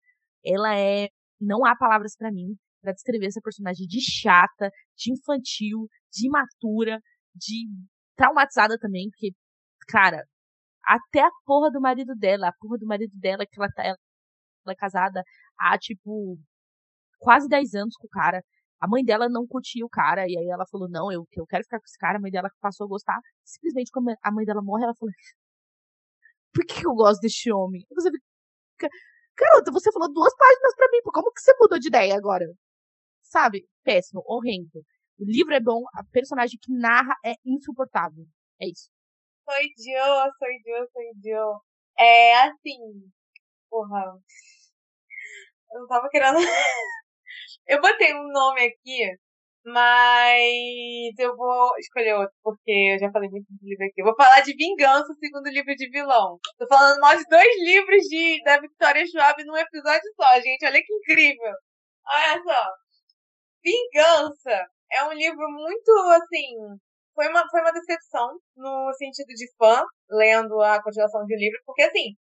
[0.46, 1.10] Ela é.
[1.40, 7.00] Não há palavras para mim para descrever essa personagem de chata, de infantil, de imatura,
[7.36, 7.68] de
[8.16, 9.32] traumatizada também, porque,
[9.90, 10.24] cara,
[10.86, 13.98] até a porra do marido dela, a porra do marido dela, que ela, tá, ela
[14.70, 15.24] é casada
[15.60, 16.38] há, tipo,
[17.20, 18.44] quase 10 anos com o cara.
[18.80, 21.64] A mãe dela não curtia o cara, e aí ela falou, não, eu, eu quero
[21.64, 22.18] ficar com esse cara.
[22.18, 23.20] A mãe dela passou a gostar.
[23.44, 25.14] Simplesmente, quando a mãe dela morre, ela falou,
[26.54, 27.84] por que eu gosto deste homem?
[27.92, 28.90] Você fica,
[29.38, 32.46] garota, você falou duas páginas pra mim, como que você mudou de ideia agora?
[33.24, 33.68] Sabe?
[33.84, 34.84] Péssimo, horrendo.
[35.20, 38.26] O livro é bom, a personagem que narra é insuportável.
[38.62, 38.90] É isso.
[39.44, 41.60] Sou idiota, sou idiota, sou idiota.
[42.00, 43.12] É assim.
[43.70, 44.20] Porra.
[45.72, 46.38] Eu não tava querendo.
[47.68, 49.12] eu botei um nome aqui,
[49.66, 54.02] mas eu vou escolher outro, porque eu já falei muito de livro aqui.
[54.02, 56.40] Eu vou falar de Vingança, o segundo livro de vilão.
[56.58, 60.66] Tô falando mais dois livros de, da Victoria Schwab num episódio só, gente.
[60.66, 61.54] Olha que incrível.
[62.08, 62.72] Olha só.
[63.64, 66.56] Vingança é um livro muito, assim,
[67.14, 71.84] foi uma, foi uma decepção no sentido de fã, lendo a continuação de livro, porque,
[71.84, 72.16] assim,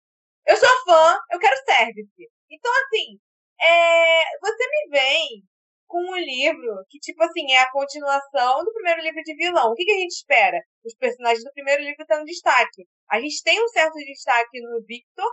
[0.46, 2.30] eu sou fã, eu quero service.
[2.50, 3.18] Então, assim,
[3.64, 5.42] é, você me vem
[5.86, 9.70] com um livro que, tipo assim, é a continuação do primeiro livro de vilão.
[9.70, 10.58] O que, que a gente espera?
[10.84, 12.84] Os personagens do primeiro livro estão em destaque.
[13.10, 15.30] A gente tem um certo destaque no Victor,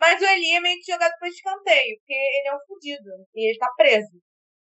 [0.00, 3.50] mas o Eli é meio que jogado para escanteio, porque ele é um fudido e
[3.50, 4.20] ele tá preso.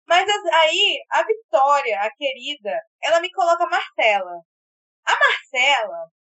[0.07, 4.41] Mas aí, a Vitória, a querida, ela me coloca a Marcela.
[5.05, 6.11] A Marcela,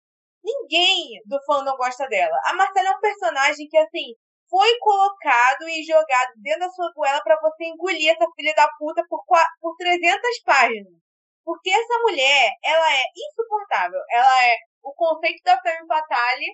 [0.42, 2.36] ninguém do fã não gosta dela.
[2.46, 4.14] A Marcela é um personagem que, assim,
[4.48, 9.02] foi colocado e jogado dentro da sua goela para você engolir essa filha da puta
[9.08, 9.24] por,
[9.60, 10.92] por 300 páginas.
[11.44, 14.00] Porque essa mulher, ela é insuportável.
[14.10, 16.46] Ela é o conceito da femme fatale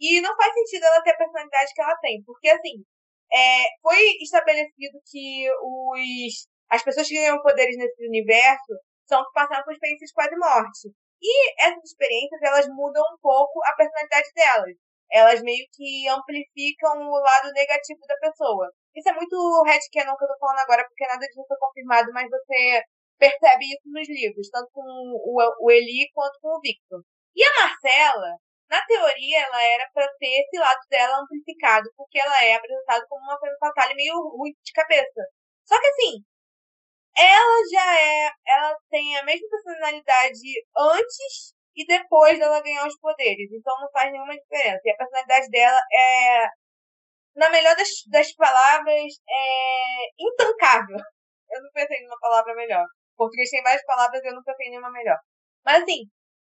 [0.00, 2.22] e não faz sentido ela ter a personalidade que ela tem.
[2.24, 2.84] Porque, assim,
[3.32, 8.74] é, foi estabelecido que os as pessoas que ganham poderes nesse universo
[9.06, 10.88] são que passaram por experiências quase morte.
[11.22, 14.76] E essas experiências, elas mudam um pouco a personalidade delas.
[15.10, 18.70] Elas meio que amplificam o lado negativo da pessoa.
[18.94, 22.28] Isso é muito headcanon que eu tô falando agora, porque nada disso foi confirmado, mas
[22.30, 22.82] você
[23.18, 27.02] percebe isso nos livros, tanto com o, Eli quanto com o Victor.
[27.34, 28.36] E a Marcela,
[28.70, 33.22] na teoria, ela era para ter esse lado dela amplificado, porque ela é apresentada como
[33.22, 35.22] uma femme fatale meio ruim de cabeça.
[35.66, 36.24] Só que assim,
[37.16, 38.30] ela já é.
[38.46, 43.50] Ela tem a mesma personalidade antes e depois dela ganhar os poderes.
[43.52, 44.80] Então não faz nenhuma diferença.
[44.84, 46.48] E a personalidade dela é.
[47.36, 50.96] Na melhor das, das palavras, é intancável.
[51.50, 52.84] Eu não pensei numa palavra melhor.
[53.14, 55.16] O português tem várias palavras eu não pensei em nenhuma melhor.
[55.64, 56.02] Mas assim,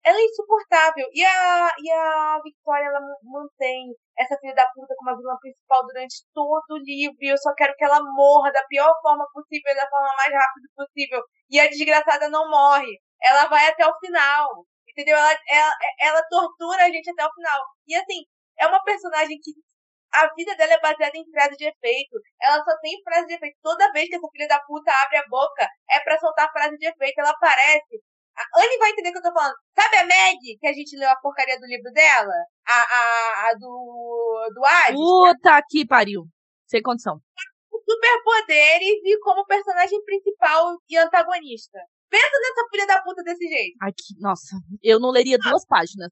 [0.04, 1.08] ela é insuportável.
[1.14, 5.86] E a, e a Victoria, ela mantém essa filha da puta como a vilã principal
[5.86, 7.18] durante todo o livro.
[7.22, 10.68] E eu só quero que ela morra da pior forma possível, da forma mais rápida
[10.76, 11.22] possível.
[11.50, 13.00] E a desgraçada não morre.
[13.22, 14.66] Ela vai até o final.
[14.98, 15.16] Entendeu?
[15.16, 17.62] Ela, ela, ela tortura a gente até o final.
[17.86, 18.26] E assim,
[18.58, 19.52] é uma personagem que
[20.12, 22.18] a vida dela é baseada em frase de efeito.
[22.42, 23.58] Ela só tem frase de efeito.
[23.62, 26.88] Toda vez que essa filha da puta abre a boca, é para soltar frase de
[26.88, 27.20] efeito.
[27.20, 28.02] Ela aparece
[28.38, 29.56] a Anne vai entender o que eu tô falando.
[29.74, 32.34] Sabe a Meg, que a gente leu a porcaria do livro dela?
[32.68, 34.96] A, a, a do, do Hades?
[34.96, 36.24] Puta que pariu.
[36.68, 37.20] Sem condição.
[37.72, 41.80] Superpoderes e como personagem principal e antagonista.
[42.10, 43.78] Pensa nessa filha da puta desse jeito.
[43.82, 46.12] Aqui, nossa, eu não leria duas páginas.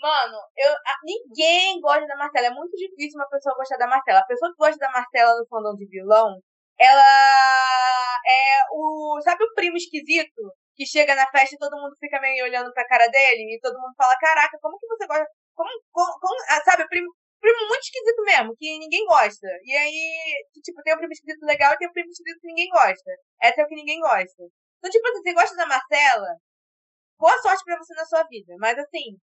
[0.00, 2.46] Mano, eu, ninguém gosta da Marcela.
[2.46, 4.20] É muito difícil uma pessoa gostar da Marcela.
[4.20, 6.40] A pessoa que gosta da Marcela no fandom de vilão,
[6.78, 9.20] ela é o.
[9.22, 10.52] Sabe o primo esquisito?
[10.78, 13.80] que chega na festa e todo mundo fica meio olhando pra cara dele e todo
[13.80, 15.26] mundo fala, caraca, como que você gosta?
[15.52, 19.48] Como, como, como ah, sabe, primo, primo muito esquisito mesmo, que ninguém gosta.
[19.64, 22.68] E aí, tipo, tem o primo esquisito legal e tem o primo esquisito que ninguém
[22.70, 23.10] gosta.
[23.42, 24.44] Essa é o que ninguém gosta.
[24.78, 26.36] Então, tipo assim, você gosta da Marcela,
[27.18, 28.54] boa sorte pra você na sua vida.
[28.58, 29.18] Mas assim,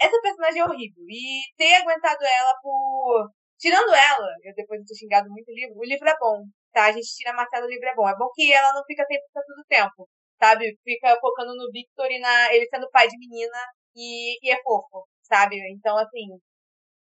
[0.00, 1.04] essa personagem é horrível.
[1.08, 3.30] E ter aguentado ela por.
[3.58, 6.86] Tirando ela, eu depois de ter xingado muito o livro, o livro é bom, tá?
[6.86, 8.08] A gente tira a Marcela, o livro é bom.
[8.08, 10.08] É bom que ela não fica 100% do tempo
[10.40, 10.76] sabe?
[10.82, 13.58] Fica focando no Victor e na ele sendo pai de menina
[13.94, 15.56] e, e é fofo, sabe?
[15.70, 16.26] Então, assim,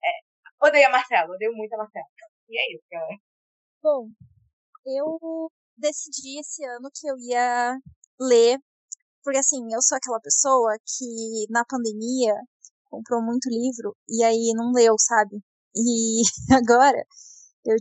[0.05, 2.07] é, odeio a Marcela, odeio muito a Marcela.
[2.49, 3.17] E é isso, galera.
[3.83, 4.09] Bom,
[4.87, 7.79] eu decidi esse ano que eu ia
[8.21, 8.59] ler,
[9.25, 12.35] porque assim, eu sou aquela pessoa que na pandemia
[12.91, 15.43] comprou muito livro e aí não leu, sabe?
[15.75, 16.23] E
[16.57, 17.05] agora
[17.65, 17.77] eu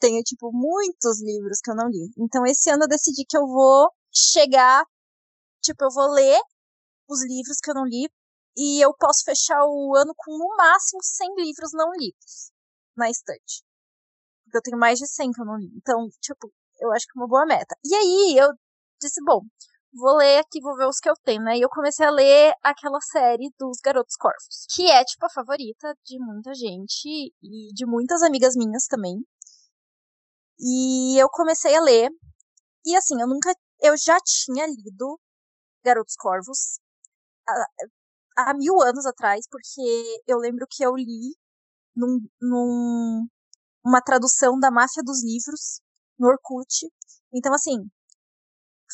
[0.00, 2.10] tenho, tipo, muitos livros que eu não li.
[2.18, 4.84] Então esse ano eu decidi que eu vou chegar,
[5.62, 6.40] tipo, eu vou ler
[7.08, 8.08] os livros que eu não li
[8.56, 12.52] e eu posso fechar o ano com no máximo 100 livros não lidos
[12.96, 13.64] na estante.
[14.44, 15.70] Porque eu tenho mais de 100 que eu não li.
[15.76, 16.52] Então, tipo,
[16.82, 17.76] eu acho que é uma boa meta.
[17.84, 18.48] E aí eu
[19.00, 19.40] disse, bom,
[19.94, 21.56] vou ler aqui, vou ver os que eu tenho, né?
[21.56, 25.94] E eu comecei a ler aquela série dos Garotos Corvos, que é, tipo, a favorita
[26.04, 27.08] de muita gente
[27.42, 29.16] e de muitas amigas minhas também.
[30.58, 32.10] E eu comecei a ler.
[32.86, 35.18] E assim, eu nunca eu já tinha lido
[35.84, 36.78] Garotos Corvos
[37.48, 41.34] há, há mil anos atrás, porque eu lembro que eu li
[41.94, 43.26] num, num,
[43.84, 45.80] uma tradução da Máfia dos Livros
[46.18, 46.88] no Orkut.
[47.32, 47.78] Então, assim,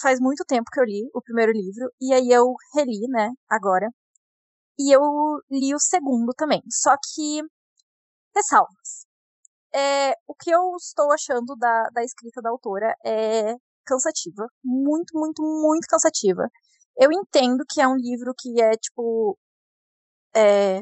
[0.01, 3.89] faz muito tempo que eu li o primeiro livro, e aí eu reli, né, agora.
[4.79, 5.03] E eu
[5.51, 6.63] li o segundo também.
[6.71, 7.43] Só que,
[8.35, 9.07] ressalvas.
[9.75, 13.55] É, o que eu estou achando da, da escrita da autora é
[13.85, 14.47] cansativa.
[14.65, 16.49] Muito, muito, muito cansativa.
[16.97, 19.39] Eu entendo que é um livro que é, tipo,
[20.35, 20.81] é,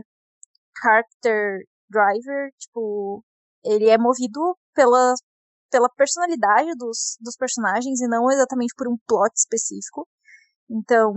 [0.80, 3.24] character driver, tipo,
[3.64, 5.14] ele é movido pela,
[5.70, 10.08] pela personalidade dos, dos personagens e não exatamente por um plot específico.
[10.70, 11.12] Então,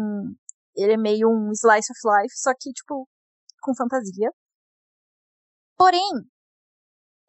[0.75, 3.07] ele é meio um slice of life, só que, tipo,
[3.62, 4.31] com fantasia.
[5.77, 6.09] Porém,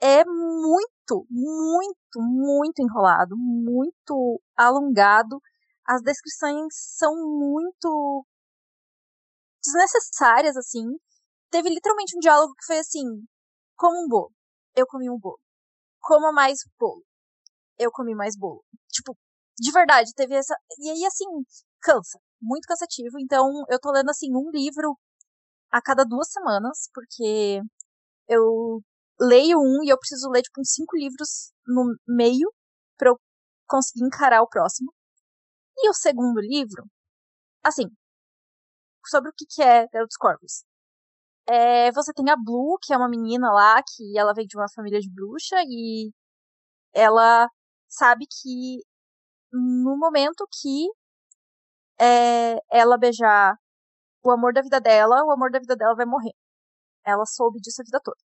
[0.00, 5.40] é muito, muito, muito enrolado, muito alongado.
[5.86, 8.24] As descrições são muito
[9.64, 10.86] desnecessárias, assim.
[11.50, 13.04] Teve literalmente um diálogo que foi assim:
[13.76, 14.32] como um bolo.
[14.74, 15.40] Eu comi um bolo.
[16.00, 17.04] Coma mais bolo.
[17.80, 18.62] Eu comi mais bolo.
[18.92, 19.16] Tipo,
[19.58, 20.54] de verdade, teve essa.
[20.78, 21.24] E aí, assim,
[21.82, 22.18] cansa.
[22.40, 23.18] Muito cansativo.
[23.20, 24.98] Então, eu tô lendo, assim, um livro
[25.72, 27.60] a cada duas semanas, porque
[28.28, 28.82] eu
[29.20, 32.52] leio um e eu preciso ler, tipo, uns cinco livros no meio
[32.98, 33.20] pra eu
[33.68, 34.92] conseguir encarar o próximo.
[35.78, 36.84] E o segundo livro,
[37.64, 37.84] assim,
[39.06, 40.64] sobre o que, que é Garotos Corvos.
[41.48, 44.68] É, você tem a Blue, que é uma menina lá, que ela vem de uma
[44.74, 46.12] família de bruxa, e
[46.94, 47.48] ela
[47.90, 48.82] sabe que
[49.52, 50.88] no momento que
[52.00, 53.54] é, ela beijar
[54.24, 56.32] o amor da vida dela, o amor da vida dela vai morrer.
[57.04, 58.18] Ela soube disso a vida toda.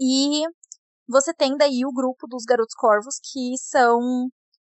[0.00, 0.42] E
[1.08, 3.98] você tem daí o grupo dos garotos corvos, que são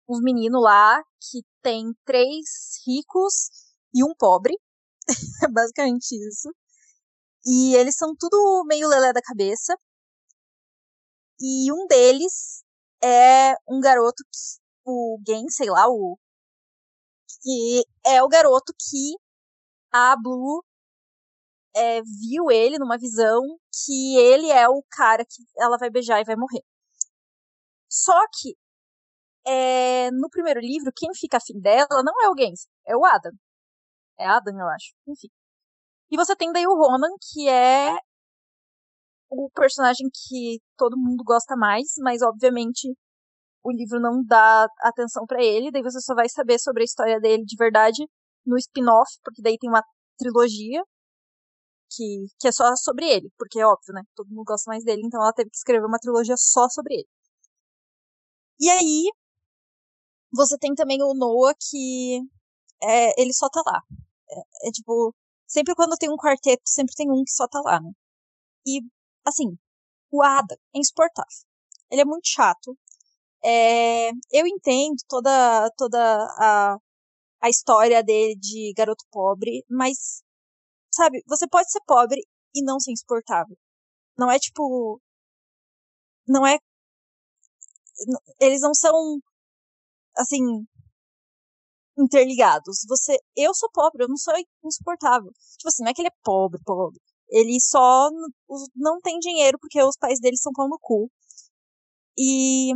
[0.08, 3.50] uns meninos lá que tem três ricos
[3.94, 4.54] e um pobre.
[5.44, 6.50] é basicamente isso.
[7.46, 9.74] E eles são tudo meio lelé da cabeça.
[11.40, 12.64] E um deles
[13.04, 16.18] é um garoto que, o Gen, sei lá, o
[17.42, 19.14] que é o garoto que
[19.92, 20.64] a Blue
[21.76, 23.42] é, viu ele numa visão
[23.84, 26.62] que ele é o cara que ela vai beijar e vai morrer.
[27.88, 28.56] Só que
[29.46, 33.32] é, no primeiro livro, quem fica afim dela não é o Gens, é o Adam.
[34.18, 34.94] É Adam, eu acho.
[35.06, 35.28] Enfim.
[36.10, 37.96] E você tem daí o Ronan, que é
[39.30, 42.94] o personagem que todo mundo gosta mais, mas obviamente
[43.64, 47.20] o livro não dá atenção para ele, daí você só vai saber sobre a história
[47.20, 48.06] dele de verdade
[48.46, 49.82] no spin-off, porque daí tem uma
[50.18, 50.82] trilogia
[51.90, 54.02] que, que é só sobre ele, porque é óbvio, né?
[54.14, 57.08] Todo mundo gosta mais dele, então ela teve que escrever uma trilogia só sobre ele.
[58.60, 59.10] E aí,
[60.32, 62.20] você tem também o Noah, que
[62.82, 63.82] é, ele só tá lá.
[64.30, 65.14] É, é, tipo,
[65.46, 67.90] sempre quando tem um quarteto, sempre tem um que só tá lá, né?
[68.66, 68.80] E,
[69.24, 69.56] assim,
[70.10, 71.30] o Ada é insuportável.
[71.90, 72.76] Ele é muito chato.
[73.44, 75.98] É, eu entendo toda, toda
[76.38, 76.76] a,
[77.42, 80.22] a história dele de garoto pobre, mas
[80.94, 82.20] sabe, você pode ser pobre
[82.54, 83.56] e não ser insuportável.
[84.18, 85.00] Não é tipo.
[86.26, 86.58] Não é.
[88.40, 89.20] Eles não são.
[90.16, 90.66] Assim.
[91.98, 92.84] Interligados.
[92.88, 93.16] Você.
[93.36, 94.34] Eu sou pobre, eu não sou
[94.64, 95.30] insuportável.
[95.58, 97.00] Tipo assim, não é que ele é pobre, pobre.
[97.34, 98.10] Ele só
[98.76, 101.10] não tem dinheiro porque os pais dele são pão no cu.
[102.16, 102.70] E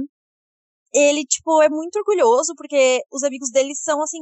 [0.92, 4.18] ele, tipo, é muito orgulhoso porque os amigos dele são, assim,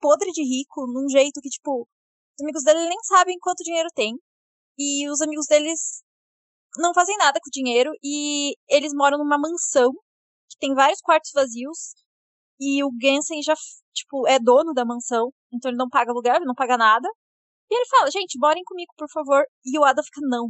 [0.00, 4.14] podre de rico, num jeito que, tipo, os amigos dele nem sabem quanto dinheiro tem.
[4.78, 6.02] E os amigos deles
[6.78, 7.90] não fazem nada com o dinheiro.
[8.02, 9.92] E eles moram numa mansão
[10.50, 11.94] que tem vários quartos vazios.
[12.58, 13.54] E o Gensen já,
[13.92, 15.30] tipo, é dono da mansão.
[15.52, 17.08] Então ele não paga aluguel, ele não paga nada.
[17.70, 19.44] E ele fala, gente, morem comigo, por favor.
[19.64, 20.48] E o Ada fica, não.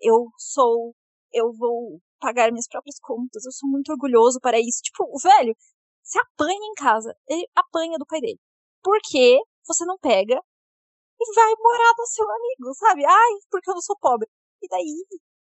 [0.00, 0.94] Eu sou.
[1.32, 3.44] Eu vou pagar minhas próprias contas.
[3.44, 4.80] Eu sou muito orgulhoso para isso.
[4.82, 5.54] Tipo, o velho
[6.02, 7.14] se apanha em casa.
[7.28, 8.38] Ele apanha do pai dele.
[8.82, 10.40] Por que você não pega
[11.20, 13.04] e vai morar no seu amigo, sabe?
[13.04, 14.28] Ai, porque eu não sou pobre.
[14.62, 15.06] E daí?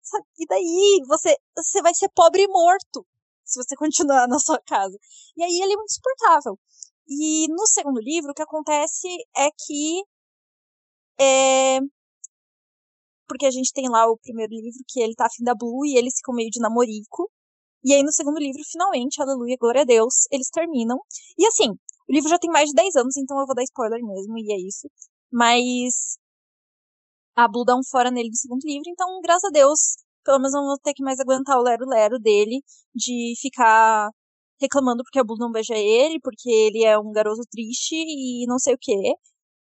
[0.01, 0.25] Sabe?
[0.39, 1.01] E daí?
[1.07, 3.05] Você, você vai ser pobre e morto
[3.45, 4.97] se você continuar na sua casa.
[5.37, 6.59] E aí ele é muito insuportável.
[7.07, 10.03] E no segundo livro, o que acontece é que.
[11.19, 11.79] É,
[13.27, 15.97] porque a gente tem lá o primeiro livro que ele tá afim da Blue e
[15.97, 17.31] eles ficam meio de namorico.
[17.83, 20.99] E aí no segundo livro, finalmente, aleluia, glória a Deus, eles terminam.
[21.37, 24.01] E assim, o livro já tem mais de 10 anos, então eu vou dar spoiler
[24.03, 24.89] mesmo, e é isso.
[25.31, 26.17] Mas
[27.35, 30.53] a Blue dá um fora nele no segundo livro, então, graças a Deus, pelo menos
[30.53, 32.61] não vou ter que mais aguentar o lero-lero dele
[32.93, 34.09] de ficar
[34.61, 38.59] reclamando porque a Blue não beija ele, porque ele é um garoto triste e não
[38.59, 39.15] sei o quê.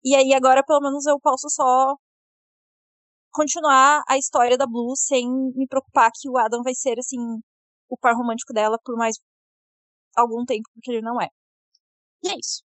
[0.06, 1.96] E aí agora pelo menos eu posso só
[3.32, 7.18] continuar a história da Blue sem me preocupar que o Adam vai ser assim
[7.90, 9.16] o par romântico dela por mais
[10.16, 11.28] algum tempo, porque ele não é.
[12.24, 12.64] E é isso.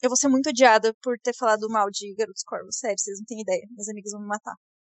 [0.00, 2.78] Eu vou ser muito odiada por ter falado mal de Garotos Corvos.
[2.78, 3.66] Sério, vocês não têm ideia.
[3.70, 4.54] Meus amigos vão me matar.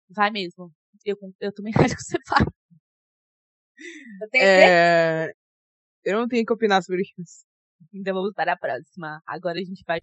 [0.09, 0.71] Vai mesmo.
[1.03, 2.47] Eu, eu também acho que você fala.
[4.21, 4.43] Eu tenho.
[4.45, 5.33] É...
[6.05, 7.45] Eu não tenho que opinar sobre isso.
[7.93, 9.21] Então vamos para a próxima.
[9.27, 9.99] Agora a gente vai.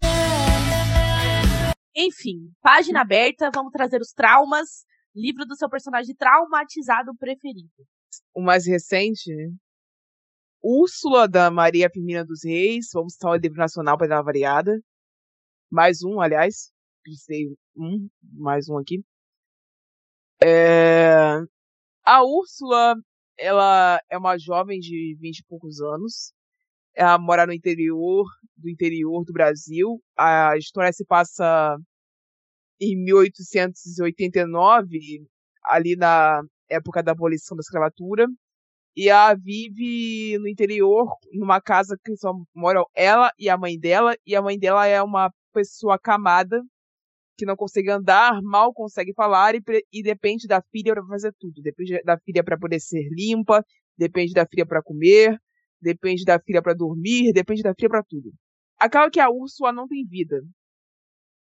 [1.95, 4.85] Enfim, página aberta, vamos trazer os traumas.
[5.13, 7.69] Livro do seu personagem traumatizado preferido.
[8.33, 9.29] O mais recente,
[10.63, 12.89] Úrsula, da Maria Firmina dos Reis.
[12.93, 14.79] Vamos citar o livro nacional para dar uma variada.
[15.69, 16.71] Mais um, aliás.
[17.03, 19.03] Pensei um, mais um aqui.
[20.43, 21.37] É...
[22.05, 22.95] A Úrsula,
[23.37, 26.33] ela é uma jovem de vinte e poucos anos.
[26.95, 28.25] Ela mora no interior
[28.57, 30.01] do interior do Brasil.
[30.17, 31.77] A história se passa
[32.79, 34.99] em 1889,
[35.65, 38.27] ali na época da abolição da escravatura.
[38.95, 44.15] E ela vive no interior, numa casa que só moram ela e a mãe dela.
[44.25, 46.61] E a mãe dela é uma pessoa acamada,
[47.37, 49.61] que não consegue andar, mal consegue falar e,
[49.91, 51.61] e depende da filha para fazer tudo.
[51.61, 53.63] Depende da filha para poder ser limpa,
[53.97, 55.39] depende da filha para comer,
[55.81, 58.31] depende da filha para dormir, depende da filha para tudo.
[58.79, 60.41] Acaba que a Úrsula não tem vida.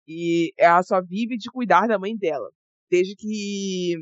[0.06, 2.50] E ela só vive de cuidar da mãe dela,
[2.90, 3.96] desde que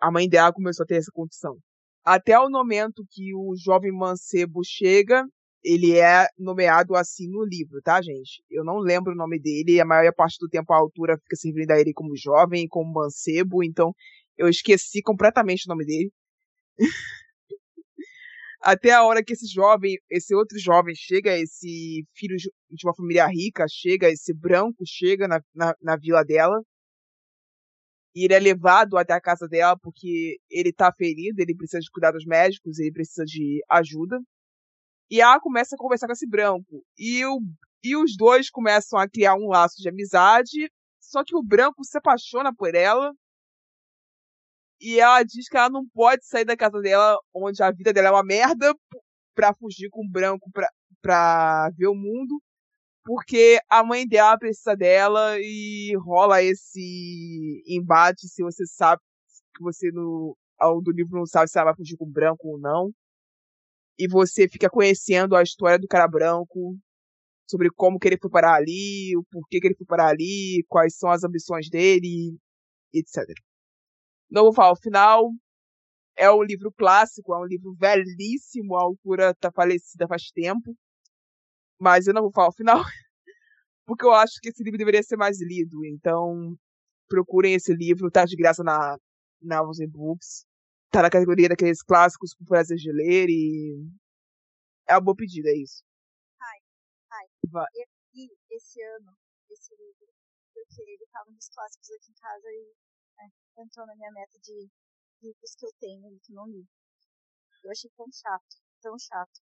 [0.00, 1.58] a mãe dela começou a ter essa condição.
[2.04, 5.24] Até o momento que o jovem mancebo chega,
[5.62, 8.42] ele é nomeado assim no livro, tá, gente?
[8.50, 11.70] Eu não lembro o nome dele, a maior parte do tempo a altura fica servindo
[11.70, 13.94] a ele como jovem, como mancebo, então
[14.36, 16.12] eu esqueci completamente o nome dele.
[18.62, 23.26] Até a hora que esse jovem, esse outro jovem chega, esse filho de uma família
[23.26, 26.62] rica chega, esse branco chega na, na, na vila dela,
[28.14, 31.90] e ele é levado até a casa dela porque ele tá ferido, ele precisa de
[31.90, 34.20] cuidados médicos, ele precisa de ajuda.
[35.10, 36.84] E ela começa a conversar com esse branco.
[36.98, 37.40] E, o,
[37.82, 40.70] e os dois começam a criar um laço de amizade.
[41.00, 43.12] Só que o branco se apaixona por ela.
[44.82, 48.08] E ela diz que ela não pode sair da casa dela, onde a vida dela
[48.08, 48.74] é uma merda,
[49.34, 50.68] pra fugir com o branco pra,
[51.00, 52.42] pra ver o mundo
[53.04, 59.00] porque a mãe dela precisa dela e rola esse embate se você sabe
[59.56, 62.58] que você no ao do livro não sabe se ela vai fugir com branco ou
[62.58, 62.92] não.
[63.98, 66.76] E você fica conhecendo a história do cara branco,
[67.48, 70.96] sobre como que ele foi parar ali, o porquê que ele foi parar ali, quais
[70.96, 72.36] são as ambições dele,
[72.94, 73.26] etc.
[74.32, 75.30] Não vou falar o final.
[76.16, 80.74] É um livro clássico, é um livro velhíssimo, a autora tá falecida faz tempo.
[81.78, 82.78] Mas eu não vou falar o final,
[83.86, 85.84] porque eu acho que esse livro deveria ser mais lido.
[85.84, 86.56] Então,
[87.08, 88.96] procurem esse livro, tá de graça na,
[89.42, 90.46] na Amazon Books.
[90.90, 93.76] Tá na categoria daqueles clássicos com prazer de ler e.
[94.88, 95.82] É uma boa pedida, é isso.
[96.40, 96.58] Ai,
[97.10, 97.26] ai.
[97.50, 97.66] Vai.
[97.74, 99.12] Eu li esse ano
[99.50, 100.08] esse livro,
[100.54, 102.72] porque ele tava nos clássicos aqui em casa e
[103.58, 104.68] entrou na minha meta de
[105.22, 106.64] livros que eu tenho e que não li.
[107.64, 109.40] Eu achei tão chato, tão chato.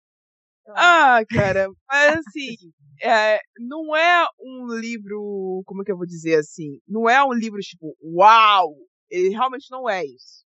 [0.75, 2.55] Ah, cara, mas assim,
[3.01, 6.80] é, não é um livro, como é que eu vou dizer assim?
[6.88, 8.73] Não é um livro tipo, uau!
[9.09, 10.45] Ele realmente não é isso.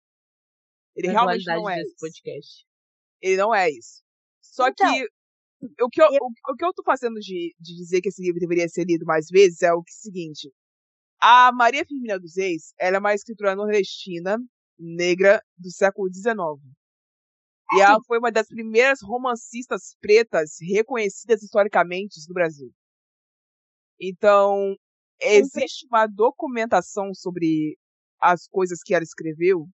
[0.97, 1.95] Ele realmente não é isso.
[2.01, 2.67] podcast.
[3.21, 4.03] Ele não é isso.
[4.43, 5.09] Só Então, que
[5.83, 8.41] o que eu, o, o que eu tô fazendo de, de dizer que esse livro
[8.41, 10.51] deveria ser lido mais vezes é o seguinte.
[11.21, 14.39] A Maria Firmina dos Reis, ela é uma escritora nordestina,
[14.79, 16.37] negra, do século XIX.
[17.75, 22.73] E ela foi uma das primeiras romancistas pretas reconhecidas historicamente no Brasil.
[24.01, 24.75] Então,
[25.21, 27.77] existe uma documentação sobre
[28.21, 29.69] as coisas que ela escreveu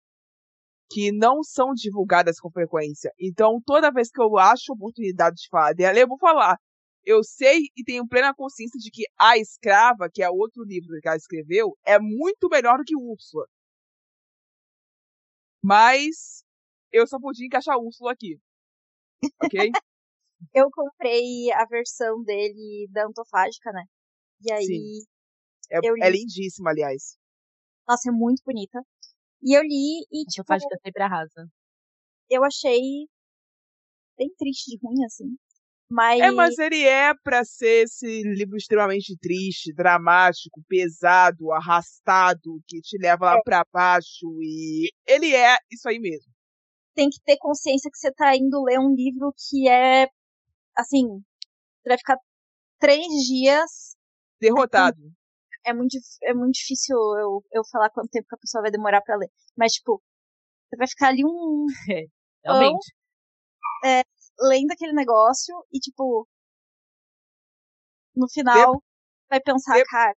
[0.90, 3.10] que não são divulgadas com frequência.
[3.18, 6.56] Então, toda vez que eu acho oportunidade de falar dela, eu vou falar.
[7.04, 11.08] Eu sei e tenho plena consciência de que A Escrava, que é outro livro que
[11.08, 13.46] ela escreveu, é muito melhor do que Úrsula.
[15.62, 16.44] Mas
[16.92, 18.38] eu só podia encaixar Úrsula aqui.
[19.42, 19.52] Ok?
[20.54, 23.84] eu comprei a versão dele da Antofágica, né?
[24.40, 25.06] E aí, Sim.
[25.70, 26.02] É, Eu li.
[26.02, 27.16] é lindíssima, aliás.
[27.88, 28.80] nossa, é muito bonita.
[29.42, 31.48] E eu li e, A tipo, fágica sempre arrasa.
[32.30, 33.08] eu achei
[34.16, 35.36] bem triste de ruim, assim.
[35.92, 42.80] Mas, É, mas ele é pra ser esse livro extremamente triste, dramático, pesado, arrastado, que
[42.80, 46.32] te leva lá pra baixo e ele é isso aí mesmo.
[46.94, 50.08] tem que ter consciência que você tá indo ler um livro que é,
[50.76, 51.06] assim,
[51.82, 52.16] você vai ficar
[52.78, 53.94] três dias.
[54.40, 54.96] Derrotado.
[55.64, 59.02] É muito, é muito difícil eu, eu falar quanto tempo que a pessoa vai demorar
[59.02, 59.28] para ler.
[59.56, 60.02] Mas, tipo,
[60.70, 61.66] você vai ficar ali um.
[62.44, 62.92] É, realmente.
[63.84, 64.02] É,
[64.42, 66.26] lendo aquele negócio e, tipo,
[68.14, 68.80] no final, de...
[69.30, 69.84] vai pensar, de...
[69.84, 70.14] cara.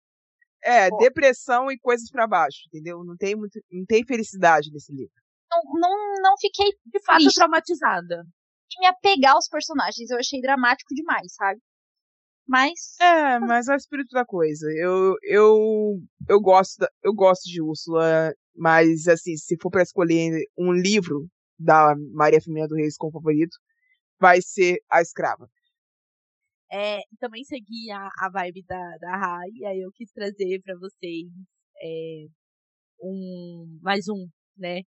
[0.63, 3.05] É, pô, depressão e coisas para baixo, entendeu?
[3.05, 5.13] Não tem, muito, não tem felicidade nesse livro.
[5.51, 7.37] Não, não, não fiquei, de fato, triste.
[7.37, 8.25] traumatizada.
[8.73, 10.11] E me apegar aos personagens.
[10.11, 11.61] Eu achei dramático demais, sabe?
[12.47, 12.99] Mas.
[13.01, 14.67] É, mas é o espírito da coisa.
[14.73, 20.45] Eu, eu, eu, gosto, da, eu gosto de Úrsula, mas, assim, se for para escolher
[20.59, 21.27] um livro
[21.59, 23.57] da Maria Firmina do Reis como favorito,
[24.21, 25.49] vai ser A Escrava.
[26.73, 30.77] É, também segui a, a vibe da, da Rai, e aí eu quis trazer para
[30.77, 31.29] vocês
[31.81, 32.27] é,
[33.01, 34.81] um mais um, né,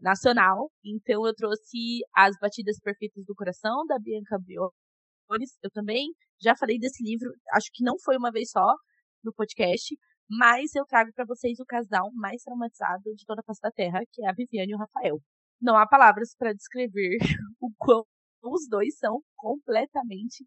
[0.00, 0.70] nacional.
[0.84, 5.58] Então eu trouxe As Batidas Perfeitas do Coração, da Bianca Briones.
[5.62, 6.08] Eu também
[6.40, 8.74] já falei desse livro, acho que não foi uma vez só
[9.22, 9.96] no podcast,
[10.28, 14.00] mas eu trago para vocês o casal mais traumatizado de toda a face da Terra,
[14.12, 15.20] que é a Viviane e o Rafael.
[15.60, 17.18] Não há palavras para descrever
[17.60, 18.04] o quão
[18.50, 20.46] os dois são completamente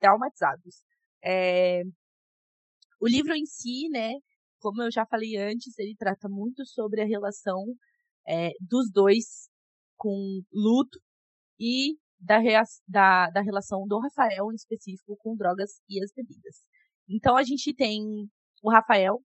[0.00, 0.82] traumatizados.
[1.24, 1.82] É...
[3.00, 4.14] O livro em si, né,
[4.60, 7.64] como eu já falei antes, ele trata muito sobre a relação
[8.28, 9.48] é, dos dois
[9.96, 11.00] com luto
[11.58, 12.38] e da,
[12.86, 16.62] da, da relação do Rafael em específico com drogas e as bebidas.
[17.08, 18.02] Então a gente tem
[18.62, 19.22] o Rafael,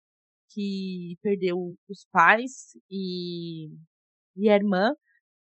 [0.49, 3.69] que perdeu os pais e,
[4.36, 4.93] e a irmã,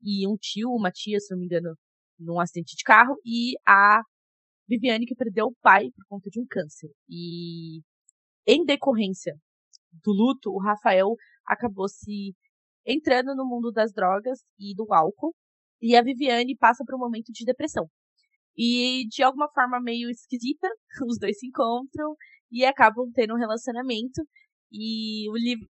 [0.02, 1.76] e um tio, uma tia, se não me engano,
[2.20, 4.02] num acidente de carro, e a
[4.68, 6.90] Viviane, que perdeu o pai por conta de um câncer.
[7.10, 7.82] E
[8.48, 9.36] em decorrência
[10.04, 11.16] do luto, o Rafael
[11.46, 12.36] acabou se
[12.86, 15.34] entrando no mundo das drogas e do álcool,
[15.82, 17.90] e a Viviane passa por um momento de depressão.
[18.58, 20.68] E de alguma forma meio esquisita,
[21.08, 22.16] os dois se encontram
[22.52, 24.22] e acabam tendo um relacionamento.
[24.72, 25.68] E o livro,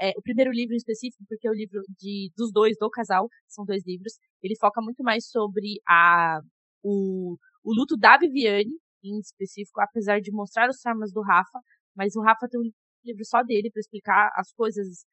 [0.00, 3.28] é, o primeiro livro em específico, porque é o livro de, dos dois, do casal,
[3.46, 6.40] são dois livros, ele foca muito mais sobre a,
[6.82, 8.72] o, o luto da Viviane,
[9.04, 11.60] em específico, apesar de mostrar os traumas do Rafa,
[11.96, 12.70] mas o Rafa tem um
[13.04, 15.04] livro só dele para explicar as coisas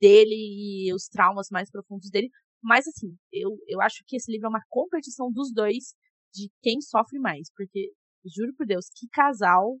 [0.00, 2.28] dele e os traumas mais profundos dele.
[2.62, 5.94] Mas assim, eu, eu acho que esse livro é uma competição dos dois
[6.32, 7.92] de quem sofre mais, porque
[8.24, 9.78] juro por Deus, que casal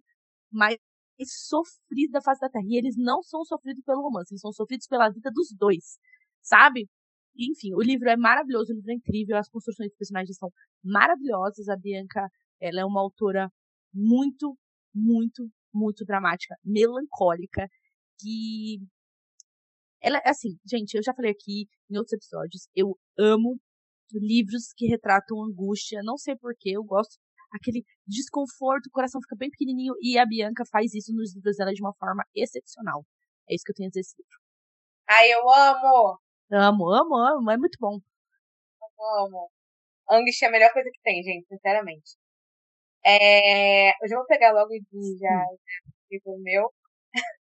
[0.52, 0.76] mais
[1.24, 2.64] sofrido da face da Terra.
[2.66, 5.98] E eles não são sofridos pelo romance, eles são sofridos pela vida dos dois,
[6.42, 6.88] sabe?
[7.36, 10.50] Enfim, o livro é maravilhoso, o livro é incrível, as construções dos personagens são
[10.82, 11.68] maravilhosas.
[11.68, 12.28] A Bianca,
[12.60, 13.50] ela é uma autora
[13.92, 14.56] muito,
[14.94, 17.68] muito, muito dramática, melancólica,
[18.20, 18.78] que
[20.00, 23.58] ela, assim, gente, eu já falei aqui em outros episódios, eu amo
[24.12, 27.18] livros que retratam angústia, não sei porquê, eu gosto
[27.54, 31.72] aquele desconforto, o coração fica bem pequenininho e a Bianca faz isso nos livros dela
[31.72, 33.04] de uma forma excepcional.
[33.48, 34.38] É isso que eu tenho a dizer desse livro.
[35.08, 36.18] Ai, eu amo!
[36.50, 37.98] Amo, amo, amo, é muito bom.
[38.82, 39.50] Eu amo.
[40.10, 42.16] Angst é a melhor coisa que tem, gente, sinceramente.
[43.04, 45.44] É, eu já vou pegar logo de já
[46.26, 46.72] o meu.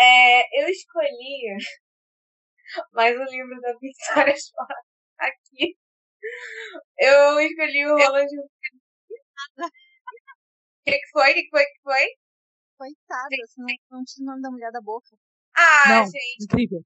[0.00, 1.56] É, eu escolhi
[2.92, 4.86] mais um livro da Victoria Schwartz
[5.18, 5.76] aqui.
[6.98, 8.28] Eu escolhi o Roland
[9.58, 9.70] o
[10.84, 11.30] que, que foi?
[11.30, 11.64] O que, que foi?
[11.64, 12.06] que foi?
[12.78, 15.08] Coitada, você não, não tinha o nome da mulher da boca.
[15.56, 16.44] Ah, não, gente.
[16.44, 16.80] Incrível.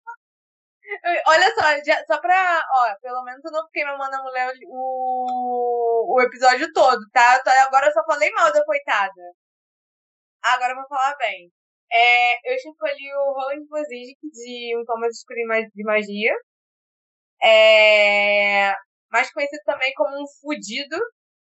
[1.27, 2.63] Olha só, já, só pra.
[2.75, 7.41] Ó, pelo menos eu não fiquei mamando a mulher o, o episódio todo, tá?
[7.67, 9.23] Agora eu só falei mal da coitada.
[10.43, 11.53] Agora eu vou falar bem.
[11.93, 15.39] É, eu escolhi o Roland Vozic de Um Thomas Escuro
[15.75, 16.35] de Magia.
[17.43, 18.73] É,
[19.11, 20.97] mais conhecido também como um fudido.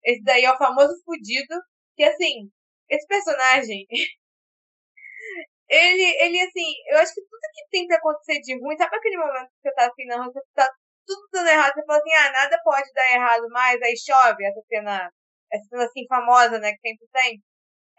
[0.04, 1.54] Esse daí é o famoso fudido.
[1.96, 2.50] Que assim,
[2.88, 3.86] esse personagem.
[5.68, 9.16] ele, ele, assim, eu acho que tudo que tem pra acontecer de ruim, sabe aquele
[9.18, 10.68] momento que você tá assim rua, você tá
[11.06, 14.60] tudo dando errado, você fala assim, ah, nada pode dar errado mais, aí chove, essa
[14.68, 15.10] cena,
[15.52, 17.42] essa cena assim famosa, né, que sempre tem.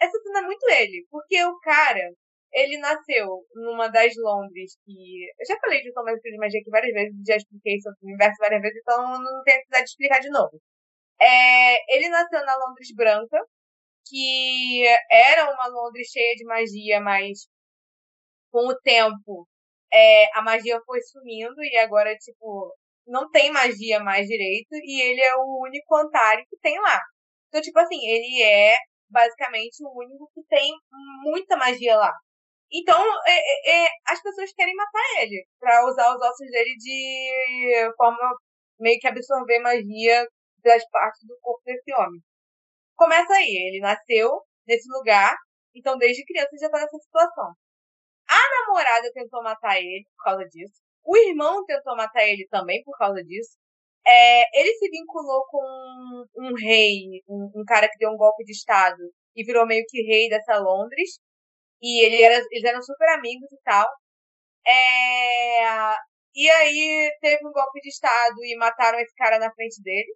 [0.01, 2.01] Essa cena é muito ele, porque o cara,
[2.53, 5.27] ele nasceu numa das Londres que.
[5.39, 8.37] Eu já falei de Thomas de Magia aqui várias vezes, já expliquei sobre o universo
[8.39, 10.61] várias vezes, então não tenho necessidade de explicar de novo.
[11.22, 13.38] É, ele nasceu na Londres Branca,
[14.07, 17.47] que era uma Londres cheia de magia, mas
[18.51, 19.47] com o tempo
[19.93, 22.76] é, a magia foi sumindo e agora, tipo,
[23.07, 26.99] não tem magia mais direito e ele é o único Antari que tem lá.
[27.49, 28.76] Então, tipo assim, ele é
[29.09, 30.72] basicamente o único que tem
[31.24, 32.13] muita magia lá.
[32.74, 32.97] Então,
[33.28, 38.36] é, é, é, as pessoas querem matar ele para usar os ossos dele de forma
[38.80, 40.26] meio que absorver magia
[40.64, 42.22] das partes do corpo desse homem.
[42.95, 45.36] Começa aí, ele nasceu nesse lugar,
[45.76, 47.53] então desde criança já tá nessa situação.
[48.30, 50.82] A namorada tentou matar ele por causa disso.
[51.03, 53.57] O irmão tentou matar ele também por causa disso.
[54.05, 58.43] É, ele se vinculou com um, um rei, um, um, cara que deu um golpe
[58.43, 59.01] de estado
[59.36, 61.20] e virou meio que rei dessa Londres.
[61.82, 63.88] E ele era, eles eram super amigos e tal.
[64.66, 65.95] É,
[66.36, 70.16] e aí teve um golpe de estado e mataram esse cara na frente dele.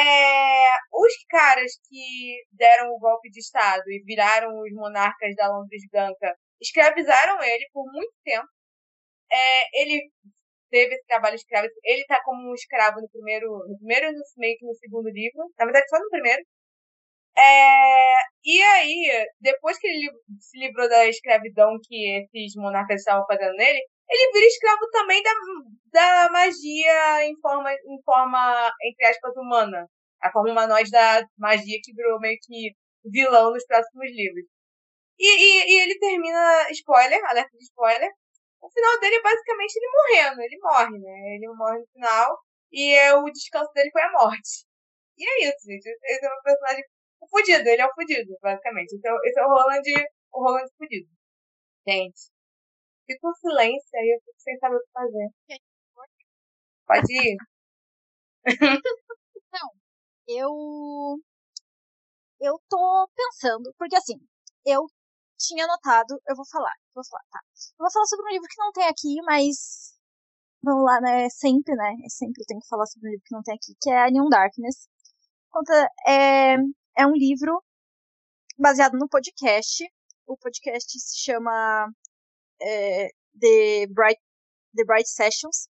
[0.00, 5.82] É, os caras que deram o golpe de estado e viraram os monarcas da Londres
[5.90, 8.48] Branca escravizaram ele por muito tempo.
[9.32, 10.10] É, ele
[10.70, 11.68] teve esse trabalho escravo.
[11.84, 15.52] Ele tá como um escravo no primeiro, no primeiro e meio que no segundo livro.
[15.58, 16.42] Na verdade, só no primeiro.
[17.36, 23.54] É, e aí, depois que ele se livrou da escravidão que esses monarcas estavam fazendo
[23.56, 23.80] nele,
[24.10, 25.32] ele vira escravo também da,
[25.92, 29.86] da magia em forma, em forma, entre aspas, humana.
[30.22, 32.72] A forma humanoide da magia que virou meio que
[33.04, 34.44] vilão nos próximos livros.
[35.18, 38.10] E, e, e ele termina, spoiler, alerta de spoiler,
[38.60, 40.42] o final dele é basicamente ele morrendo.
[40.42, 41.36] Ele morre, né?
[41.36, 42.38] Ele morre no final.
[42.72, 44.64] E é, o descanso dele foi a morte.
[45.18, 45.88] E é isso, gente.
[46.04, 46.84] Esse é um personagem
[47.20, 48.94] o fudido, ele é o fudido, basicamente.
[48.94, 49.82] Esse é, esse é o Roland,
[50.32, 51.08] o Roland fudido.
[51.86, 52.30] Gente.
[53.10, 55.28] Fica um silêncio aí, eu fico sem saber o que fazer.
[56.86, 57.36] Pode ir.
[59.52, 59.70] Não,
[60.28, 61.20] eu.
[62.40, 64.14] Eu tô pensando, porque assim,
[64.64, 64.86] eu
[65.36, 67.40] tinha anotado, eu vou falar, vou falar, tá.
[67.78, 69.98] Eu vou falar sobre um livro que não tem aqui, mas
[70.62, 73.24] vamos lá, né, é sempre, né, é sempre eu tenho que falar sobre um livro
[73.26, 74.88] que não tem aqui, que é A Neon Darkness.
[75.50, 76.54] Conta, é,
[76.96, 77.62] é um livro
[78.58, 79.84] baseado no podcast,
[80.26, 81.90] o podcast se chama
[82.62, 83.08] é,
[83.40, 84.20] The, Bright,
[84.76, 85.68] The Bright Sessions,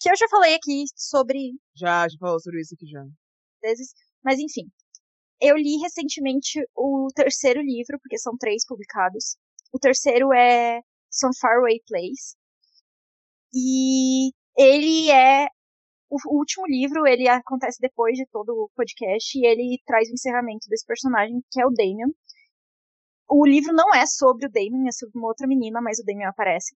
[0.00, 1.52] que eu já falei aqui sobre...
[1.74, 3.04] Já, já falou sobre isso aqui já.
[4.22, 4.70] Mas enfim,
[5.40, 9.36] eu li recentemente o terceiro livro, porque são três publicados.
[9.72, 10.80] O terceiro é
[11.10, 12.36] Some Faraway Place.
[13.52, 15.46] E ele é
[16.10, 20.68] o último livro, ele acontece depois de todo o podcast e ele traz o encerramento
[20.68, 22.14] desse personagem, que é o Damien.
[23.36, 26.28] O livro não é sobre o Damien, é sobre uma outra menina, mas o Damien
[26.28, 26.72] aparece.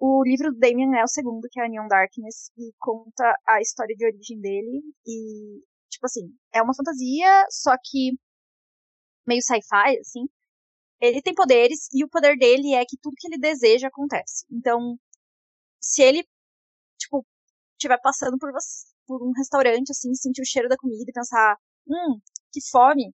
[0.00, 3.60] O livro do Damien é o segundo, que é a Neon Darkness, e conta a
[3.60, 6.22] história de origem dele e tipo assim,
[6.52, 8.18] é uma fantasia, só que
[9.24, 10.26] meio sci-fi, assim.
[11.00, 14.44] Ele tem poderes e o poder dele é que tudo que ele deseja acontece.
[14.50, 14.96] Então,
[15.80, 16.24] se ele,
[16.98, 17.24] tipo,
[17.78, 21.56] estiver passando por, você, por um restaurante, assim, sentir o cheiro da comida e pensar,
[21.86, 22.18] hum,
[22.52, 23.12] que fome,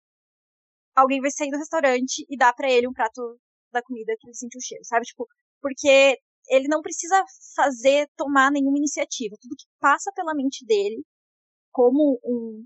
[0.97, 3.39] alguém vai sair do restaurante e dar para ele um prato
[3.71, 5.05] da comida que ele sentiu o cheiro, sabe?
[5.05, 5.27] Tipo,
[5.61, 6.17] porque
[6.49, 7.23] ele não precisa
[7.55, 9.35] fazer, tomar nenhuma iniciativa.
[9.39, 11.03] Tudo que passa pela mente dele,
[11.71, 12.65] como um,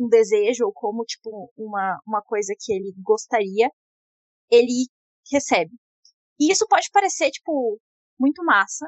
[0.00, 3.70] um desejo ou como, tipo, uma, uma coisa que ele gostaria,
[4.50, 4.88] ele
[5.30, 5.72] recebe.
[6.40, 7.78] E isso pode parecer, tipo,
[8.18, 8.86] muito massa,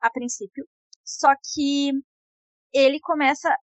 [0.00, 0.66] a princípio,
[1.04, 1.90] só que
[2.72, 3.56] ele começa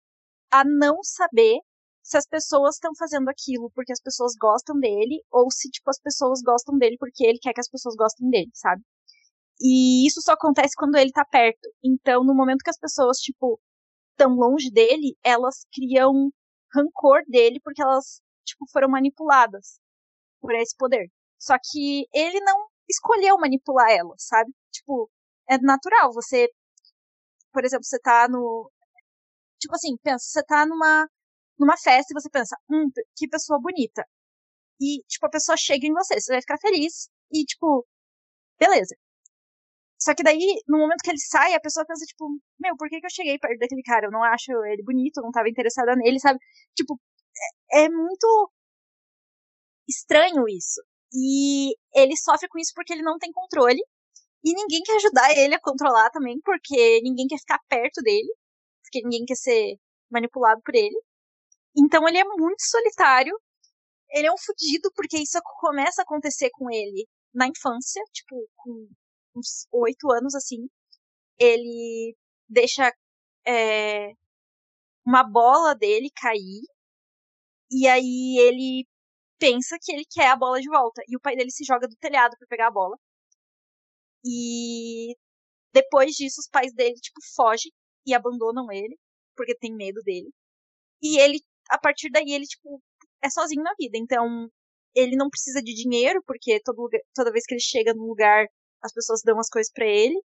[0.51, 1.59] a não saber
[2.03, 5.99] se as pessoas estão fazendo aquilo porque as pessoas gostam dele ou se, tipo, as
[5.99, 8.83] pessoas gostam dele porque ele quer que as pessoas gostem dele, sabe?
[9.61, 11.69] E isso só acontece quando ele tá perto.
[11.83, 13.59] Então, no momento que as pessoas, tipo,
[14.17, 16.29] tão longe dele, elas criam
[16.73, 19.79] rancor dele porque elas, tipo, foram manipuladas
[20.41, 21.07] por esse poder.
[21.39, 24.51] Só que ele não escolheu manipular elas, sabe?
[24.71, 25.09] Tipo,
[25.49, 26.11] é natural.
[26.13, 26.49] Você,
[27.53, 28.71] por exemplo, você tá no.
[29.59, 31.07] Tipo assim, pensa, você tá numa,
[31.59, 34.05] numa festa e você pensa, hum, que pessoa bonita.
[34.81, 37.85] E, tipo, a pessoa chega em você, você vai ficar feliz e, tipo,
[38.59, 38.95] beleza.
[39.99, 42.27] Só que daí, no momento que ele sai, a pessoa pensa, tipo,
[42.59, 44.07] meu, por que, que eu cheguei perto daquele cara?
[44.07, 46.39] Eu não acho ele bonito, não tava interessada nele, sabe?
[46.75, 46.99] Tipo,
[47.71, 48.51] é, é muito
[49.87, 50.81] estranho isso.
[51.13, 53.79] E ele sofre com isso porque ele não tem controle.
[54.43, 58.29] E ninguém quer ajudar ele a controlar também, porque ninguém quer ficar perto dele.
[58.83, 59.77] Porque ninguém quer ser
[60.11, 60.95] manipulado por ele.
[61.77, 63.37] Então ele é muito solitário.
[64.11, 68.87] Ele é um fudido, porque isso começa a acontecer com ele na infância, tipo, com
[69.35, 70.67] uns oito anos assim,
[71.39, 72.15] ele
[72.47, 72.91] deixa
[73.47, 74.11] é,
[75.05, 76.61] uma bola dele cair
[77.71, 78.87] e aí ele
[79.39, 81.95] pensa que ele quer a bola de volta e o pai dele se joga do
[81.97, 82.97] telhado para pegar a bola.
[84.25, 85.15] E
[85.73, 87.71] depois disso os pais dele tipo fogem
[88.05, 88.97] e abandonam ele
[89.35, 90.31] porque tem medo dele.
[91.01, 91.39] E ele
[91.69, 92.81] a partir daí ele tipo
[93.21, 94.49] é sozinho na vida então
[94.95, 98.47] ele não precisa de dinheiro porque todo, toda vez que ele chega num lugar
[98.83, 100.19] as pessoas dão as coisas para ele.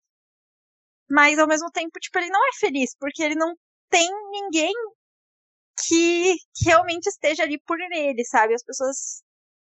[1.09, 3.53] Mas ao mesmo tempo, tipo, ele não é feliz, porque ele não
[3.89, 4.73] tem ninguém
[5.85, 8.53] que, que realmente esteja ali por ele, sabe?
[8.53, 9.23] As pessoas,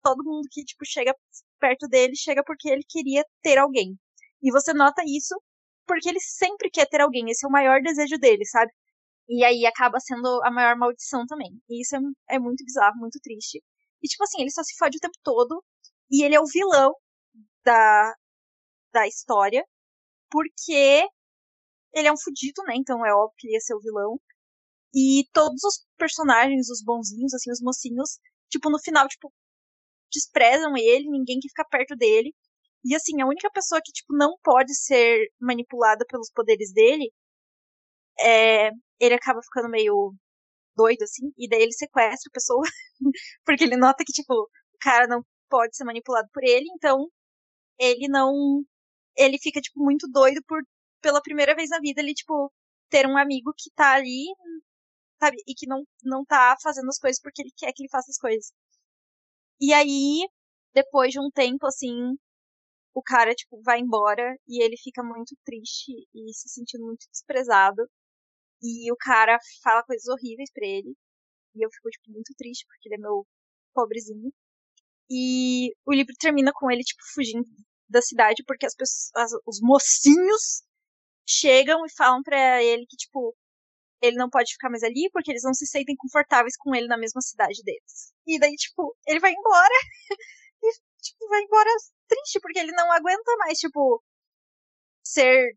[0.02, 1.14] todo mundo que, tipo, chega
[1.58, 3.96] perto dele, chega porque ele queria ter alguém.
[4.42, 5.34] E você nota isso
[5.86, 8.72] porque ele sempre quer ter alguém, esse é o maior desejo dele, sabe?
[9.28, 11.50] E aí acaba sendo a maior maldição também.
[11.68, 13.62] E isso é, é muito bizarro, muito triste.
[14.02, 15.62] E tipo assim, ele só se fode o tempo todo.
[16.10, 16.94] E ele é o vilão
[17.64, 18.14] da,
[18.92, 19.64] da história.
[20.30, 21.06] Porque
[21.94, 22.74] ele é um fudido, né?
[22.76, 24.20] Então é óbvio que ele ia ser o vilão.
[24.94, 28.18] E todos os personagens, os bonzinhos, assim, os mocinhos,
[28.50, 29.32] tipo, no final, tipo,
[30.12, 32.32] desprezam ele, ninguém quer ficar perto dele.
[32.84, 37.10] E assim, a única pessoa que, tipo, não pode ser manipulada pelos poderes dele,
[38.20, 38.70] é,
[39.00, 40.14] ele acaba ficando meio
[40.76, 42.62] doido, assim, e daí ele sequestra a pessoa,
[43.44, 47.08] porque ele nota que, tipo, o cara não pode ser manipulado por ele, então
[47.78, 48.64] ele não.
[49.16, 50.60] Ele fica, tipo, muito doido por,
[51.02, 52.52] pela primeira vez na vida, ele, tipo,
[52.90, 54.24] ter um amigo que tá ali,
[55.20, 58.10] sabe, e que não, não tá fazendo as coisas porque ele quer que ele faça
[58.10, 58.52] as coisas.
[59.60, 60.26] E aí,
[60.74, 62.16] depois de um tempo, assim,
[62.94, 67.82] o cara, tipo, vai embora e ele fica muito triste e se sentindo muito desprezado.
[68.62, 70.94] E o cara fala coisas horríveis para ele.
[71.54, 73.26] E eu fico, tipo, muito triste porque ele é meu
[73.74, 74.32] pobrezinho.
[75.10, 77.44] E o livro termina com ele, tipo, fugindo
[77.88, 80.62] da cidade porque as pessoas, as, os mocinhos
[81.28, 83.36] chegam e falam para ele que, tipo,
[84.02, 86.98] ele não pode ficar mais ali porque eles não se sentem confortáveis com ele na
[86.98, 88.12] mesma cidade deles.
[88.26, 89.74] E daí, tipo, ele vai embora
[90.62, 91.70] e, tipo, vai embora
[92.08, 94.02] triste, porque ele não aguenta mais, tipo,
[95.04, 95.56] ser.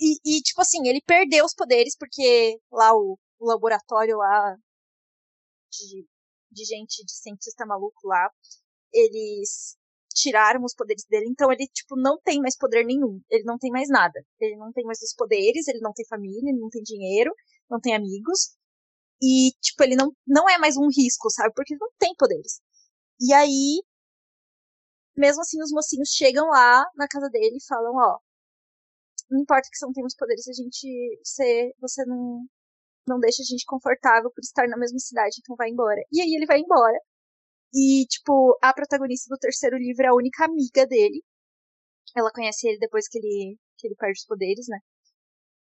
[0.00, 4.56] E, e tipo assim, ele perdeu os poderes porque lá o, o laboratório lá
[5.70, 6.06] de,
[6.50, 8.30] de gente, de cientista maluco lá,
[8.92, 9.76] eles
[10.14, 13.20] tiraram os poderes dele, então ele, tipo, não tem mais poder nenhum.
[13.30, 14.18] Ele não tem mais nada.
[14.40, 17.32] Ele não tem mais os poderes, ele não tem família, ele não tem dinheiro,
[17.70, 18.56] não tem amigos.
[19.22, 21.52] E, tipo, ele não, não é mais um risco, sabe?
[21.54, 22.60] Porque ele não tem poderes.
[23.20, 23.82] E aí,
[25.16, 28.18] mesmo assim, os mocinhos chegam lá na casa dele e falam, ó,
[29.30, 32.46] não importa que você não tenha os poderes, a gente, você, você não,
[33.08, 36.00] não deixa a gente confortável por estar na mesma cidade, então vai embora.
[36.12, 36.98] E aí ele vai embora.
[37.74, 41.22] E, tipo, a protagonista do terceiro livro é a única amiga dele.
[42.16, 44.78] Ela conhece ele depois que ele, que ele perde os poderes, né?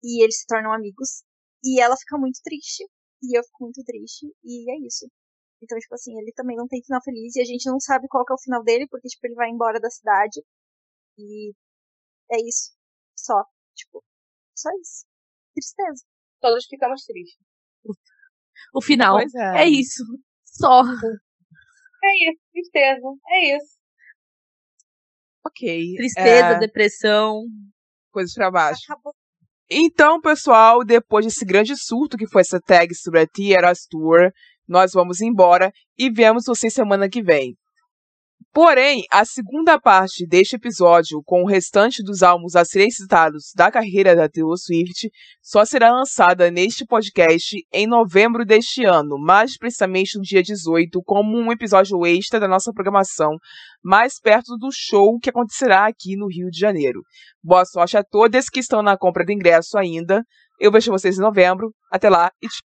[0.04, 1.24] E eles se tornam amigos.
[1.64, 2.84] E ela fica muito triste.
[3.24, 4.28] E eu fico muito triste.
[4.44, 5.08] E é isso.
[5.62, 8.26] Então, tipo assim, ele também não tem final feliz e a gente não sabe qual
[8.26, 10.42] que é o final dele, porque, tipo, ele vai embora da cidade.
[11.18, 11.54] E
[12.32, 12.74] é isso.
[13.18, 13.46] Só.
[13.76, 14.04] Tipo,
[14.56, 15.06] só isso.
[15.54, 16.04] Tristeza.
[16.42, 17.40] Todos ficamos tristes.
[18.74, 19.20] O final.
[19.20, 19.64] é.
[19.64, 20.04] É isso.
[20.44, 20.82] Só.
[20.82, 23.08] É isso, tristeza.
[23.30, 23.76] É isso.
[25.46, 25.96] Ok.
[25.96, 27.44] Tristeza, é, depressão.
[28.12, 28.82] coisas pra baixo.
[28.90, 29.14] Acabou.
[29.70, 34.32] Então, pessoal, depois desse grande surto que foi essa tag sobre a Tierras Tour,
[34.68, 37.56] nós vamos embora e vemos vocês semana que vem.
[38.56, 43.70] Porém, a segunda parte deste episódio, com o restante dos álbuns a serem citados da
[43.70, 50.18] carreira da Taylor Swift, só será lançada neste podcast em novembro deste ano, mais precisamente
[50.18, 53.32] no dia 18, como um episódio extra da nossa programação,
[53.84, 57.02] mais perto do show que acontecerá aqui no Rio de Janeiro.
[57.44, 60.24] Boa sorte a todas que estão na compra do ingresso ainda.
[60.58, 61.74] Eu vejo vocês em novembro.
[61.92, 62.75] Até lá e tchau.